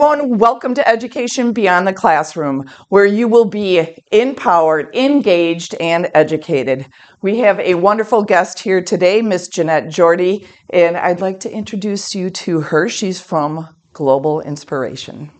everyone. 0.00 0.38
Welcome 0.38 0.74
to 0.74 0.88
Education 0.88 1.52
Beyond 1.52 1.88
the 1.88 1.92
Classroom, 1.92 2.70
where 2.88 3.04
you 3.04 3.26
will 3.26 3.46
be 3.46 4.00
empowered, 4.12 4.94
engaged, 4.94 5.74
and 5.80 6.08
educated. 6.14 6.86
We 7.20 7.38
have 7.38 7.58
a 7.58 7.74
wonderful 7.74 8.22
guest 8.22 8.60
here 8.60 8.80
today, 8.80 9.22
Miss 9.22 9.48
Janette 9.48 9.86
Jordee, 9.86 10.46
and 10.70 10.96
I'd 10.96 11.20
like 11.20 11.40
to 11.40 11.50
introduce 11.50 12.14
you 12.14 12.30
to 12.30 12.60
her. 12.60 12.88
She's 12.88 13.20
from 13.20 13.74
Global 13.92 14.40
Inspiration. 14.40 15.32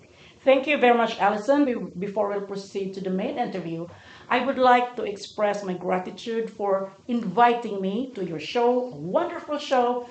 Thank 0.44 0.66
you 0.66 0.76
very 0.78 0.96
much, 0.96 1.20
Allison. 1.20 1.92
Before 1.96 2.28
we 2.28 2.44
proceed 2.44 2.94
to 2.94 3.00
the 3.00 3.10
main 3.10 3.38
interview, 3.38 3.86
I 4.28 4.44
would 4.44 4.58
like 4.58 4.96
to 4.96 5.04
express 5.04 5.62
my 5.62 5.74
gratitude 5.74 6.50
for 6.50 6.90
inviting 7.06 7.80
me 7.80 8.10
to 8.16 8.24
your 8.24 8.40
show, 8.40 8.88
wonderful 8.96 9.58
show, 9.58 10.08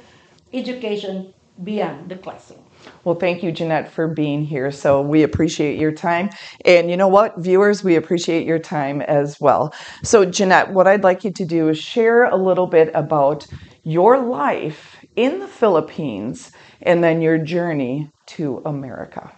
Education 0.53 1.33
Beyond 1.61 2.07
the 2.07 2.15
Classroom. 2.15 2.66
Well, 3.03 3.15
thank 3.15 3.43
you, 3.43 3.51
Janette, 3.51 3.91
for 3.91 4.07
being 4.07 4.43
here. 4.43 4.71
So 4.71 5.01
we 5.01 5.23
appreciate 5.23 5.79
your 5.79 5.91
time. 5.91 6.29
And 6.65 6.89
you 6.89 6.97
know 6.97 7.07
what, 7.07 7.37
viewers, 7.37 7.83
we 7.83 7.95
appreciate 7.95 8.45
your 8.45 8.59
time 8.59 9.01
as 9.01 9.39
well. 9.39 9.73
So, 10.03 10.25
Janette, 10.25 10.73
what 10.73 10.87
I'd 10.87 11.03
like 11.03 11.23
you 11.23 11.31
to 11.31 11.45
do 11.45 11.69
is 11.69 11.77
share 11.77 12.25
a 12.25 12.35
little 12.35 12.67
bit 12.67 12.91
about 12.93 13.47
your 13.83 14.19
life 14.19 14.97
in 15.15 15.39
the 15.39 15.47
Philippines 15.47 16.51
and 16.81 17.03
then 17.03 17.21
your 17.21 17.37
journey 17.37 18.09
to 18.27 18.61
America. 18.65 19.31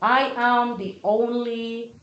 I 0.00 0.32
am 0.36 0.78
the 0.78 1.00
only, 1.02 1.94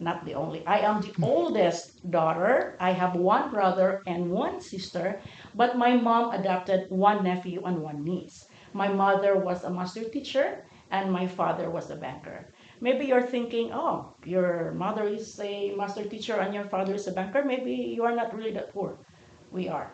not 0.00 0.24
the 0.24 0.34
only, 0.34 0.66
I 0.66 0.80
am 0.80 1.00
the 1.00 1.08
hmm. 1.08 1.24
oldest 1.24 2.10
daughter. 2.10 2.76
I 2.78 2.92
have 2.92 3.14
one 3.14 3.50
brother 3.50 4.02
and 4.06 4.30
one 4.30 4.60
sister, 4.60 5.20
but 5.54 5.78
my 5.78 5.96
mom 5.96 6.32
adopted 6.32 6.86
one 6.90 7.24
nephew 7.24 7.62
and 7.64 7.78
one 7.78 8.04
niece. 8.04 8.44
My 8.72 8.88
mother 8.88 9.36
was 9.36 9.64
a 9.64 9.70
master 9.70 10.04
teacher 10.04 10.64
and 10.90 11.12
my 11.12 11.26
father 11.26 11.70
was 11.70 11.90
a 11.90 11.96
banker. 11.96 12.52
Maybe 12.80 13.06
you're 13.06 13.22
thinking, 13.22 13.70
oh, 13.72 14.14
your 14.24 14.72
mother 14.72 15.04
is 15.04 15.38
a 15.40 15.74
master 15.76 16.04
teacher 16.04 16.36
and 16.40 16.54
your 16.54 16.64
father 16.64 16.94
is 16.94 17.06
a 17.06 17.12
banker. 17.12 17.44
Maybe 17.44 17.72
you 17.72 18.04
are 18.04 18.14
not 18.14 18.34
really 18.34 18.52
that 18.52 18.72
poor. 18.72 18.98
We 19.50 19.68
are. 19.68 19.92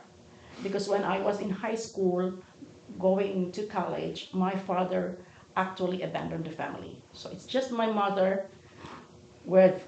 Because 0.63 0.89
when 0.89 1.05
I 1.05 1.21
was 1.21 1.41
in 1.41 1.51
high 1.51 1.77
school, 1.77 2.33
going 2.99 3.53
to 3.53 3.67
college, 3.67 4.31
my 4.33 4.55
father 4.55 5.19
actually 5.57 6.03
abandoned 6.03 6.45
the 6.45 6.51
family. 6.51 7.03
So 7.13 7.31
it's 7.31 7.45
just 7.45 7.71
my 7.71 7.87
mother 7.87 8.47
with 9.45 9.87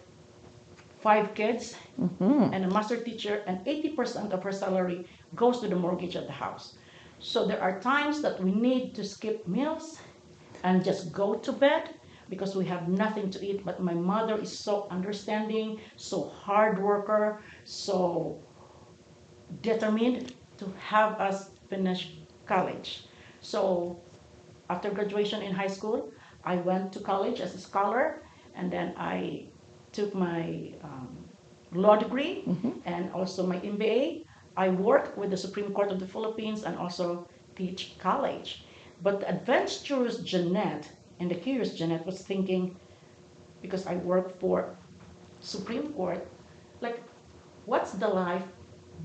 five 1.00 1.34
kids 1.34 1.76
mm-hmm. 1.98 2.52
and 2.52 2.64
a 2.64 2.68
master 2.68 2.96
teacher, 2.96 3.42
and 3.46 3.64
80% 3.64 4.32
of 4.32 4.42
her 4.42 4.52
salary 4.52 5.06
goes 5.34 5.60
to 5.60 5.68
the 5.68 5.76
mortgage 5.76 6.16
of 6.16 6.26
the 6.26 6.32
house. 6.32 6.74
So 7.20 7.46
there 7.46 7.60
are 7.60 7.80
times 7.80 8.22
that 8.22 8.42
we 8.42 8.50
need 8.50 8.94
to 8.94 9.04
skip 9.04 9.46
meals 9.46 10.00
and 10.64 10.84
just 10.84 11.12
go 11.12 11.34
to 11.34 11.52
bed 11.52 11.94
because 12.30 12.56
we 12.56 12.64
have 12.66 12.88
nothing 12.88 13.30
to 13.30 13.44
eat. 13.44 13.64
But 13.64 13.82
my 13.82 13.94
mother 13.94 14.38
is 14.40 14.56
so 14.56 14.86
understanding, 14.90 15.80
so 15.96 16.28
hard 16.28 16.82
worker, 16.82 17.42
so 17.64 18.40
determined 19.62 20.34
to 20.58 20.72
have 20.78 21.20
us 21.20 21.50
finish 21.68 22.16
college. 22.46 23.04
So 23.40 24.00
after 24.70 24.90
graduation 24.90 25.42
in 25.42 25.52
high 25.52 25.66
school, 25.78 26.10
I 26.44 26.56
went 26.56 26.92
to 26.94 27.00
college 27.00 27.40
as 27.40 27.54
a 27.54 27.58
scholar, 27.58 28.22
and 28.54 28.72
then 28.72 28.94
I 28.96 29.46
took 29.92 30.14
my 30.14 30.72
um, 30.82 31.08
law 31.72 31.96
degree 31.96 32.44
and 32.84 33.12
also 33.12 33.46
my 33.46 33.56
MBA. 33.56 34.24
I 34.60 34.68
work 34.68 35.16
with 35.16 35.30
the 35.30 35.38
Supreme 35.38 35.72
Court 35.72 35.90
of 35.90 35.98
the 35.98 36.06
Philippines 36.06 36.64
and 36.64 36.76
also 36.76 37.26
teach 37.56 37.96
college. 37.98 38.64
But 39.02 39.20
the 39.20 39.28
adventurous 39.30 40.18
Janette 40.18 40.86
and 41.18 41.30
the 41.30 41.34
curious 41.34 41.72
Janette 41.78 42.04
was 42.04 42.20
thinking, 42.20 42.76
because 43.62 43.86
I 43.86 43.96
work 43.96 44.38
for 44.38 44.76
Supreme 45.40 45.94
Court, 45.94 46.28
like, 46.82 47.02
what's 47.64 47.92
the 47.92 48.08
life 48.08 48.44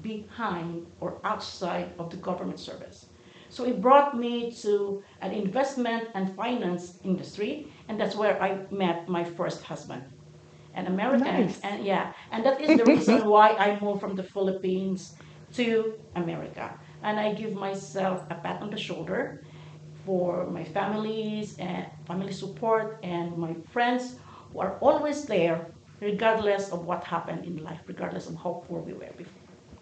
behind 0.01 0.87
or 0.99 1.19
outside 1.23 1.93
of 1.99 2.09
the 2.09 2.17
government 2.17 2.59
service? 2.59 3.05
So 3.47 3.63
it 3.63 3.79
brought 3.79 4.17
me 4.17 4.51
to 4.63 5.01
an 5.21 5.31
investment 5.31 6.09
and 6.15 6.35
finance 6.35 6.99
industry, 7.05 7.71
and 7.87 7.97
that's 7.97 8.17
where 8.17 8.35
I 8.43 8.59
met 8.71 9.07
my 9.07 9.23
first 9.23 9.63
husband, 9.63 10.03
an 10.73 10.87
American. 10.87 11.47
Nice. 11.47 11.61
And 11.61 11.85
yeah, 11.85 12.11
and 12.31 12.45
that 12.45 12.59
is 12.59 12.75
the 12.75 12.83
reason 12.83 13.25
why 13.33 13.51
I 13.55 13.79
moved 13.79 14.01
from 14.01 14.17
the 14.17 14.23
Philippines 14.23 15.15
to 15.55 15.93
America. 16.15 16.77
And 17.03 17.19
I 17.19 17.33
give 17.33 17.53
myself 17.53 18.23
a 18.29 18.35
pat 18.35 18.61
on 18.61 18.69
the 18.69 18.77
shoulder 18.77 19.43
for 20.05 20.47
my 20.47 20.63
families 20.63 21.57
and 21.57 21.85
family 22.07 22.33
support 22.33 22.99
and 23.03 23.37
my 23.37 23.55
friends 23.71 24.17
who 24.51 24.59
are 24.59 24.77
always 24.79 25.25
there 25.25 25.67
regardless 26.01 26.71
of 26.71 26.85
what 26.85 27.03
happened 27.03 27.45
in 27.45 27.63
life, 27.63 27.79
regardless 27.87 28.27
of 28.27 28.35
how 28.35 28.63
poor 28.67 28.81
we 28.81 28.93
were 28.93 29.09
before. 29.17 29.33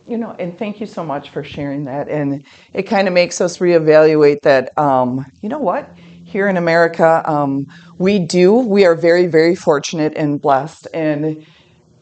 You 0.05 0.17
know, 0.17 0.35
and 0.37 0.57
thank 0.57 0.79
you 0.79 0.85
so 0.85 1.03
much 1.03 1.29
for 1.29 1.43
sharing 1.43 1.83
that. 1.83 2.09
And 2.09 2.45
it 2.73 2.83
kind 2.83 3.07
of 3.07 3.13
makes 3.13 3.39
us 3.39 3.57
reevaluate 3.59 4.41
that, 4.43 4.77
um, 4.77 5.25
you 5.41 5.47
know 5.47 5.59
what? 5.59 5.95
Here 6.25 6.47
in 6.47 6.57
America, 6.57 7.23
um, 7.25 7.65
we 7.97 8.19
do, 8.19 8.53
we 8.53 8.85
are 8.85 8.95
very, 8.95 9.27
very 9.27 9.55
fortunate 9.55 10.13
and 10.15 10.41
blessed. 10.41 10.87
And 10.93 11.45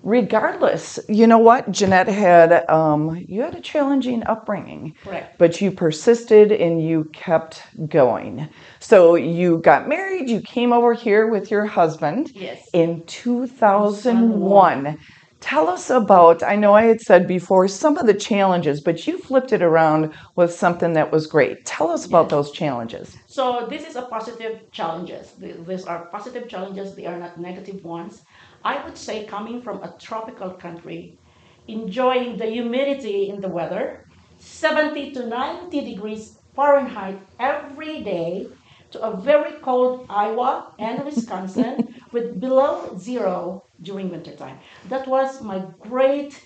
regardless, 0.03 1.00
you 1.07 1.28
know 1.28 1.38
what? 1.38 1.72
Janette 1.72 2.07
had, 2.07 2.69
um, 2.69 3.23
you 3.28 3.41
had 3.41 3.56
a 3.56 3.62
challenging 3.62 4.23
upbringing. 4.25 4.95
Correct. 5.03 5.38
But 5.38 5.62
you 5.62 5.72
persisted 5.72 6.51
and 6.51 6.84
you 6.84 7.06
kept 7.13 7.63
going. 7.88 8.50
So 8.79 9.16
you 9.16 9.59
got 9.59 9.88
married, 9.88 10.29
you 10.29 10.41
came 10.41 10.73
over 10.73 10.94
here 10.94 11.28
with 11.28 11.51
your 11.51 11.66
husband 11.66 12.31
Yes. 12.34 12.69
in 12.73 13.03
2001. 13.06 14.97
Tell 15.41 15.68
us 15.68 15.90
about, 15.90 16.44
I 16.44 16.56
know 16.56 16.75
I 16.75 16.84
had 16.84 17.02
said 17.02 17.28
before 17.28 17.68
some 17.68 17.97
of 17.97 18.06
the 18.06 18.13
challenges, 18.13 18.79
but 18.79 19.06
you 19.06 19.18
flipped 19.18 19.52
it 19.52 19.63
around 19.63 20.13
with 20.35 20.53
something 20.53 20.94
that 20.94 21.12
was 21.12 21.25
great. 21.25 21.66
Tell 21.66 21.90
us 21.90 22.06
about 22.06 22.29
those 22.29 22.52
challenges. 22.52 23.18
So 23.28 23.68
this 23.68 23.85
is 23.85 23.96
a 23.96 24.03
positive 24.03 24.72
challenges. 24.72 25.34
These 25.40 25.85
are 25.85 26.06
positive 26.06 26.47
challenges. 26.47 26.96
They 26.96 27.07
are 27.07 27.18
not 27.18 27.40
negative 27.40 27.84
ones. 27.84 28.22
I 28.63 28.84
would 28.85 28.96
say 28.96 29.25
coming 29.25 29.62
from 29.62 29.81
a 29.84 29.94
tropical 30.00 30.51
country, 30.51 31.18
enjoying 31.68 32.38
the 32.38 32.46
humidity 32.46 33.30
in 33.30 33.41
the 33.41 33.50
weather, 33.50 34.06
70 34.40 35.12
to 35.13 35.25
90 35.25 35.81
degrees 35.81 36.38
Fahrenheit 36.56 37.19
every 37.40 38.03
day, 38.03 38.47
to 38.91 39.01
a 39.01 39.18
very 39.18 39.53
cold 39.62 40.06
Iowa 40.09 40.74
and 40.78 41.03
Wisconsin 41.03 41.91
with 42.11 42.39
below 42.39 42.97
zero 42.97 43.61
during 43.81 44.09
wintertime. 44.09 44.59
That 44.85 45.07
was 45.07 45.41
my 45.41 45.66
great 45.79 46.39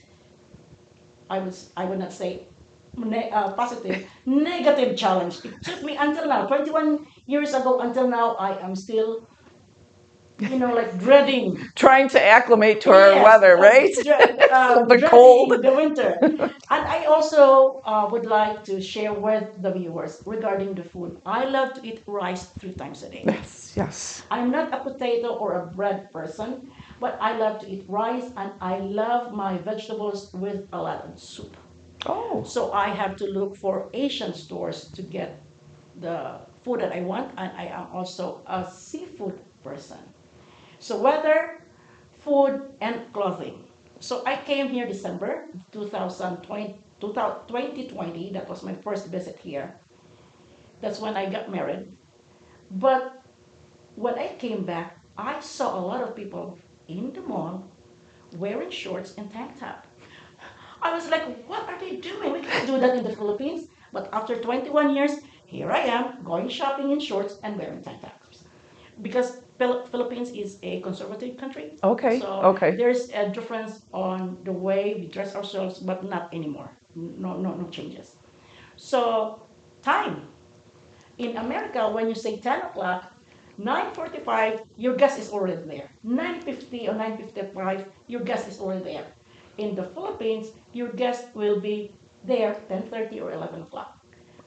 I 1.29 1.39
was 1.39 1.71
I 1.77 1.85
would 1.85 1.99
not 1.99 2.13
say 2.13 2.49
ne- 2.95 3.29
uh, 3.29 3.53
positive, 3.53 4.09
negative 4.25 4.97
challenge. 4.97 5.43
It 5.43 5.61
took 5.63 5.83
me 5.83 5.95
until 5.97 6.27
now, 6.27 6.47
21 6.47 7.05
years 7.27 7.53
ago 7.53 7.79
until 7.79 8.07
now, 8.07 8.35
I 8.35 8.57
am 8.59 8.75
still, 8.75 9.27
you 10.39 10.57
know, 10.59 10.73
like 10.73 10.97
dreading 10.99 11.57
Trying 11.75 12.09
to 12.09 12.21
acclimate 12.21 12.81
to 12.81 12.91
our 12.91 13.13
Yes, 13.15 13.23
weather, 13.23 13.55
right? 13.57 13.93
dre- 14.03 14.35
uh, 14.49 14.85
The 14.89 15.01
cold. 15.09 15.51
the 15.61 15.73
winter. 15.73 16.17
and 16.21 16.83
I 16.95 17.05
also 17.05 17.81
uh, 17.85 18.07
would 18.11 18.25
like 18.25 18.63
to 18.65 18.81
share 18.81 19.13
with 19.13 19.45
the 19.61 19.71
viewers 19.71 20.21
regarding 20.25 20.75
the 20.75 20.83
food. 20.83 21.17
I 21.25 21.45
love 21.45 21.73
to 21.75 21.85
eat 21.87 22.03
rice 22.07 22.53
three 22.59 22.75
times 22.75 23.03
a 23.03 23.09
day. 23.09 23.23
Yes, 23.25 23.73
yes. 23.75 24.23
I'm 24.31 24.51
not 24.51 24.73
a 24.73 24.83
potato 24.83 25.35
or 25.35 25.53
a 25.63 25.67
bread 25.71 26.07
person, 26.11 26.63
but 26.99 27.17
I 27.21 27.37
love 27.37 27.59
to 27.61 27.67
eat 27.69 27.85
rice 27.89 28.31
and 28.37 28.53
I 28.61 28.79
love 28.79 29.33
my 29.33 29.57
vegetables 29.59 30.29
with 30.33 30.61
a 30.73 30.81
lot 30.81 31.05
of 31.05 31.19
soup. 31.19 31.57
Oh, 32.05 32.43
So 32.45 32.71
I 32.73 32.89
have 32.89 33.15
to 33.17 33.25
look 33.25 33.57
for 33.57 33.89
Asian 33.93 34.33
stores 34.33 34.91
to 34.95 35.03
get 35.03 35.43
the 35.95 36.41
food 36.63 36.81
that 36.81 36.93
I 36.93 37.01
want, 37.01 37.33
and 37.37 37.51
I 37.57 37.65
am 37.67 37.87
also 37.93 38.43
a 38.47 38.65
seafood 38.71 39.41
person. 39.63 40.14
So 40.79 40.97
weather, 40.97 41.63
food, 42.19 42.73
and 42.81 43.11
clothing. 43.13 43.67
So 43.99 44.23
I 44.25 44.35
came 44.35 44.69
here 44.69 44.87
December 44.87 45.47
2020, 45.71 46.77
2020. 46.99 48.31
That 48.33 48.49
was 48.49 48.63
my 48.63 48.73
first 48.75 49.07
visit 49.07 49.37
here. 49.37 49.75
That's 50.81 50.99
when 50.99 51.15
I 51.15 51.29
got 51.29 51.51
married. 51.51 51.87
But 52.71 53.23
when 53.95 54.19
I 54.19 54.35
came 54.35 54.65
back, 54.65 54.99
I 55.17 55.39
saw 55.39 55.79
a 55.79 55.85
lot 55.85 56.01
of 56.01 56.15
people 56.15 56.59
in 56.87 57.13
the 57.13 57.21
mall 57.21 57.63
wearing 58.37 58.69
shorts 58.69 59.15
and 59.17 59.31
tank 59.31 59.59
top. 59.59 59.87
I 60.81 60.93
was 60.93 61.09
like, 61.09 61.23
what 61.47 61.63
are 61.67 61.79
they 61.79 61.95
doing? 61.95 62.33
We 62.33 62.41
can't 62.41 62.67
do 62.67 62.79
that 62.79 62.97
in 62.97 63.03
the 63.03 63.15
Philippines. 63.15 63.67
But 63.93 64.09
after 64.11 64.35
21 64.35 64.95
years, 64.95 65.11
here 65.45 65.71
I 65.71 65.79
am 65.79 66.23
going 66.23 66.49
shopping 66.49 66.91
in 66.91 66.99
shorts 66.99 67.39
and 67.43 67.57
wearing 67.57 67.81
tank 67.81 68.01
tops. 68.01 68.43
Because 69.01 69.41
Philippines 69.57 70.31
is 70.31 70.59
a 70.63 70.81
conservative 70.81 71.37
country. 71.37 71.71
Okay, 71.83 72.19
So 72.19 72.27
okay. 72.51 72.71
there's 72.77 73.09
a 73.11 73.29
difference 73.29 73.81
on 73.93 74.37
the 74.43 74.51
way 74.51 74.95
we 74.99 75.07
dress 75.07 75.35
ourselves, 75.35 75.79
but 75.79 76.03
not 76.03 76.33
anymore. 76.33 76.71
No, 76.95 77.37
no, 77.37 77.55
no 77.55 77.67
changes. 77.69 78.17
So 78.77 79.47
time. 79.83 80.27
In 81.17 81.37
America, 81.37 81.89
when 81.91 82.07
you 82.09 82.15
say 82.15 82.39
10 82.39 82.61
o'clock, 82.61 83.11
9.45, 83.57 84.61
your 84.75 84.95
guest 84.95 85.19
is 85.19 85.29
already 85.31 85.61
there. 85.67 85.89
9.50 86.03 86.87
or 86.87 86.93
9.55, 86.93 87.85
your 88.07 88.21
guest 88.21 88.47
is 88.47 88.59
already 88.59 88.83
there. 88.83 89.07
In 89.57 89.75
the 89.75 89.83
Philippines, 89.83 90.47
your 90.73 90.91
guest 90.93 91.35
will 91.35 91.59
be 91.61 91.99
there 92.23 92.55
10.30 92.69 93.19
or 93.21 93.31
11 93.31 93.61
o'clock. 93.63 93.91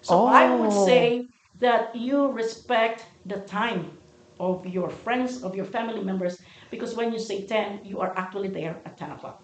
So 0.02 0.25
I 0.26 0.55
would 0.55 0.72
Oh. 0.72 0.84
say 0.84 1.26
that 1.60 1.94
you 1.96 2.31
respect 2.32 3.05
the 3.26 3.40
time 3.43 3.97
of 4.40 4.67
your 4.67 4.90
friends, 4.90 5.43
of 5.43 5.55
your 5.55 5.64
family 5.64 6.02
members, 6.02 6.40
because 6.70 6.94
when 6.94 7.12
you 7.12 7.19
say 7.19 7.46
10, 7.46 7.85
you 7.85 8.00
are 8.00 8.12
actually 8.17 8.49
there 8.49 8.76
at 8.85 8.96
10 8.96 9.12
o'clock. 9.12 9.43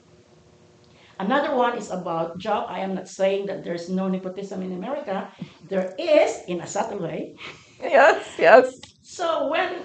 Another 1.18 1.54
one 1.54 1.78
is 1.78 1.90
about 1.90 2.38
job. 2.38 2.66
I 2.68 2.80
am 2.80 2.94
not 2.94 3.08
saying 3.08 3.46
that 3.46 3.62
there's 3.62 3.88
no 3.88 4.08
nepotism 4.08 4.62
in 4.62 4.72
America. 4.72 5.28
There 5.68 5.94
is, 5.98 6.42
in 6.48 6.60
a 6.60 6.66
subtle 6.66 6.98
way. 6.98 7.36
Yes, 7.80 8.34
yes. 8.38 8.80
So 9.02 9.48
when 9.48 9.84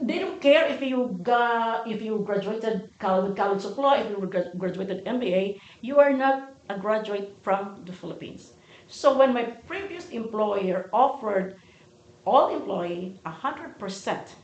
they 0.00 0.18
don't 0.18 0.40
care 0.40 0.66
if 0.66 0.80
you 0.80 1.18
got 1.22 1.86
if 1.86 2.02
you 2.02 2.24
graduated 2.26 2.90
college, 2.98 3.36
college 3.36 3.64
of 3.64 3.78
law, 3.78 3.94
if 3.94 4.08
you 4.10 4.18
graduated 4.56 5.04
MBA, 5.04 5.60
you 5.80 6.00
are 6.00 6.12
not 6.12 6.54
a 6.68 6.78
graduate 6.78 7.36
from 7.42 7.84
the 7.84 7.92
Philippines. 7.92 8.54
So 8.88 9.16
when 9.16 9.32
my 9.34 9.44
previous 9.68 10.08
employer 10.10 10.88
offered 10.92 11.56
all 12.24 12.56
employee 12.56 13.20
hundred 13.24 13.78
percent 13.78 14.34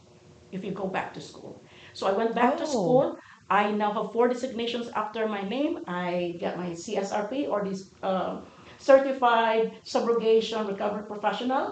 if 0.52 0.64
you 0.64 0.72
go 0.72 0.86
back 0.88 1.12
to 1.14 1.20
school. 1.20 1.62
So 1.92 2.06
I 2.06 2.12
went 2.12 2.34
back 2.34 2.56
to 2.58 2.64
Oh. 2.64 2.66
school. 2.78 3.16
I 3.50 3.72
now 3.72 3.90
have 3.92 4.12
four 4.12 4.28
designations 4.28 4.86
after 5.02 5.26
my 5.26 5.42
name. 5.42 5.72
I 5.88 6.36
got 6.40 6.56
my 6.56 6.70
CSRP 6.84 7.48
or 7.52 7.64
this 7.64 7.80
uh, 8.02 8.40
certified 8.78 9.72
subrogation 9.84 10.66
recovery 10.68 11.04
professional. 11.06 11.64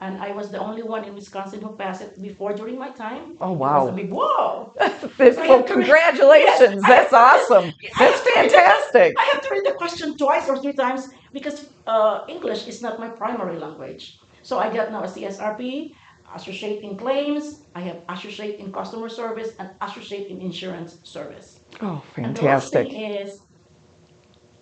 And 0.00 0.12
I 0.22 0.30
was 0.38 0.46
the 0.54 0.58
only 0.68 0.84
one 0.94 1.02
in 1.04 1.12
Wisconsin 1.14 1.60
who 1.60 1.70
passed 1.76 2.02
it 2.02 2.12
before 2.22 2.52
during 2.54 2.78
my 2.78 2.90
time. 2.90 3.24
Oh, 3.40 3.52
It 3.54 3.58
was 3.58 3.58
wow. 3.58 3.88
a 3.88 3.92
big 4.00 4.10
whoa. 4.12 4.72
Well, 5.18 5.62
congratulations. 5.64 6.80
Yes, 6.82 6.88
That's 6.92 7.12
awesome. 7.12 7.66
That's 7.98 7.98
have 7.98 8.24
to 8.24 8.30
read 8.36 8.50
the- 8.50 8.56
fantastic. 8.56 9.10
I 9.18 9.24
have 9.32 9.40
to 9.44 9.48
read 9.54 9.64
the 9.70 9.76
question 9.82 10.16
twice 10.16 10.46
or 10.48 10.56
three 10.62 10.74
times 10.84 11.02
because 11.32 11.56
uh, 11.94 12.16
English 12.28 12.68
is 12.68 12.78
not 12.80 13.00
my 13.04 13.08
primary 13.08 13.58
language. 13.58 14.02
So 14.48 14.58
I 14.64 14.72
got 14.72 14.92
now 14.92 15.02
a 15.02 15.08
CSRP, 15.14 15.92
associate 16.34 16.82
in 16.82 16.96
claims, 16.96 17.62
I 17.74 17.80
have 17.80 17.98
associate 18.08 18.58
in 18.60 18.72
customer 18.72 19.08
service, 19.08 19.50
and 19.58 19.70
associate 19.80 20.28
in 20.28 20.40
insurance 20.40 20.98
service. 21.04 21.60
Oh, 21.80 22.02
fantastic. 22.14 22.76
And 22.76 22.86
the 22.86 22.90
thing 22.94 23.12
is 23.14 23.40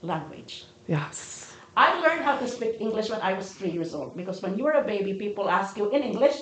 language. 0.02 0.64
Yes. 0.86 1.54
I 1.76 2.00
learned 2.00 2.22
how 2.24 2.38
to 2.38 2.48
speak 2.48 2.80
English 2.80 3.10
when 3.10 3.20
I 3.20 3.34
was 3.34 3.52
three 3.52 3.70
years 3.70 3.94
old 3.94 4.16
because 4.16 4.40
when 4.42 4.56
you 4.56 4.64
were 4.64 4.72
a 4.72 4.84
baby, 4.84 5.14
people 5.14 5.50
ask 5.50 5.76
you 5.76 5.90
in 5.90 6.02
English, 6.02 6.36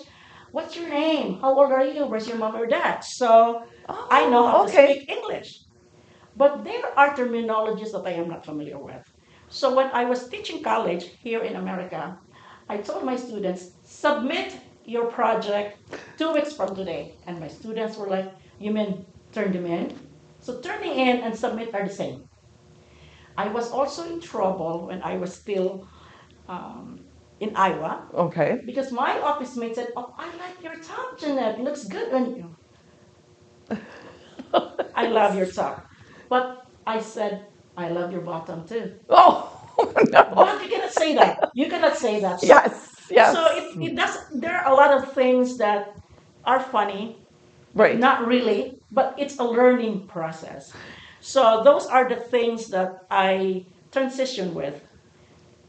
What's 0.52 0.76
your 0.76 0.88
name? 0.88 1.40
How 1.40 1.52
old 1.58 1.72
are 1.72 1.84
you? 1.84 2.06
Where's 2.06 2.28
your 2.28 2.38
mom 2.38 2.54
or 2.54 2.64
dad? 2.66 3.00
So 3.02 3.64
I 3.88 4.28
know 4.30 4.46
how 4.46 4.58
Oh, 4.62 4.64
okay. 4.66 4.86
to 4.86 4.94
speak 4.94 5.10
English. 5.10 5.50
But 6.36 6.62
there 6.62 6.96
are 6.96 7.16
terminologies 7.16 7.90
that 7.90 8.04
I 8.06 8.12
am 8.12 8.28
not 8.28 8.44
familiar 8.44 8.78
with. 8.78 9.02
So 9.48 9.74
when 9.74 9.90
I 9.92 10.04
was 10.04 10.28
teaching 10.28 10.62
college 10.62 11.06
here 11.18 11.42
in 11.42 11.56
America, 11.56 12.16
I 12.68 12.76
told 12.78 13.02
my 13.04 13.16
students, 13.16 13.72
submit 13.82 14.60
your 14.86 15.06
project 15.10 15.78
two 16.18 16.32
weeks 16.32 16.52
from 16.54 16.74
today. 16.74 17.16
And 17.26 17.40
my 17.40 17.48
students 17.48 17.96
were 17.96 18.08
like, 18.08 18.32
You 18.58 18.72
mean 18.72 19.06
turn 19.32 19.52
them 19.52 19.66
in? 19.66 19.96
So 20.40 20.60
turning 20.60 20.92
in 20.92 21.18
and 21.20 21.36
submit 21.36 21.74
are 21.74 21.86
the 21.86 21.94
same. 21.94 22.24
I 23.36 23.48
was 23.48 23.70
also 23.70 24.04
in 24.12 24.20
trouble 24.20 24.86
when 24.88 25.02
I 25.02 25.16
was 25.16 25.34
still 25.34 25.88
um, 26.48 27.06
in 27.40 27.56
Iowa 27.56 28.08
Okay. 28.14 28.60
because 28.66 28.92
my 28.92 29.20
office 29.20 29.56
mate 29.56 29.74
said, 29.74 29.88
Oh, 29.96 30.12
I 30.18 30.26
like 30.36 30.62
your 30.62 30.74
top, 30.82 31.18
Janette. 31.18 31.60
Looks 31.60 31.84
good 31.86 32.12
on 32.12 32.36
you. 32.36 32.56
I 34.94 35.08
love 35.08 35.36
your 35.36 35.46
top. 35.46 35.84
But 36.30 36.58
I 36.86 37.00
said, 37.00 37.46
I 37.76 37.88
love 37.88 38.12
your 38.12 38.20
bottom 38.22 38.66
too. 38.66 38.94
Oh, 39.08 39.50
no. 40.10 40.32
But 40.34 40.62
you 40.62 40.68
cannot 40.68 40.92
say 40.92 41.14
that. 41.16 41.38
You 41.54 41.68
cannot 41.68 41.96
say 41.96 42.20
that. 42.20 42.42
Yes, 42.42 42.93
yes. 43.14 43.32
So 43.32 43.46
it, 43.56 43.90
it 43.90 43.96
does. 43.96 44.16
There 44.32 44.56
are 44.56 44.72
a 44.72 44.74
lot 44.74 44.92
of 44.92 45.12
things 45.12 45.56
that 45.58 45.94
are 46.44 46.60
funny, 46.60 47.16
right. 47.74 47.98
not 47.98 48.26
really, 48.26 48.78
but 48.92 49.14
it's 49.18 49.38
a 49.38 49.44
learning 49.44 50.06
process. 50.06 50.72
So 51.20 51.62
those 51.64 51.86
are 51.86 52.08
the 52.08 52.16
things 52.16 52.68
that 52.68 53.06
I 53.10 53.64
transition 53.90 54.54
with 54.54 54.82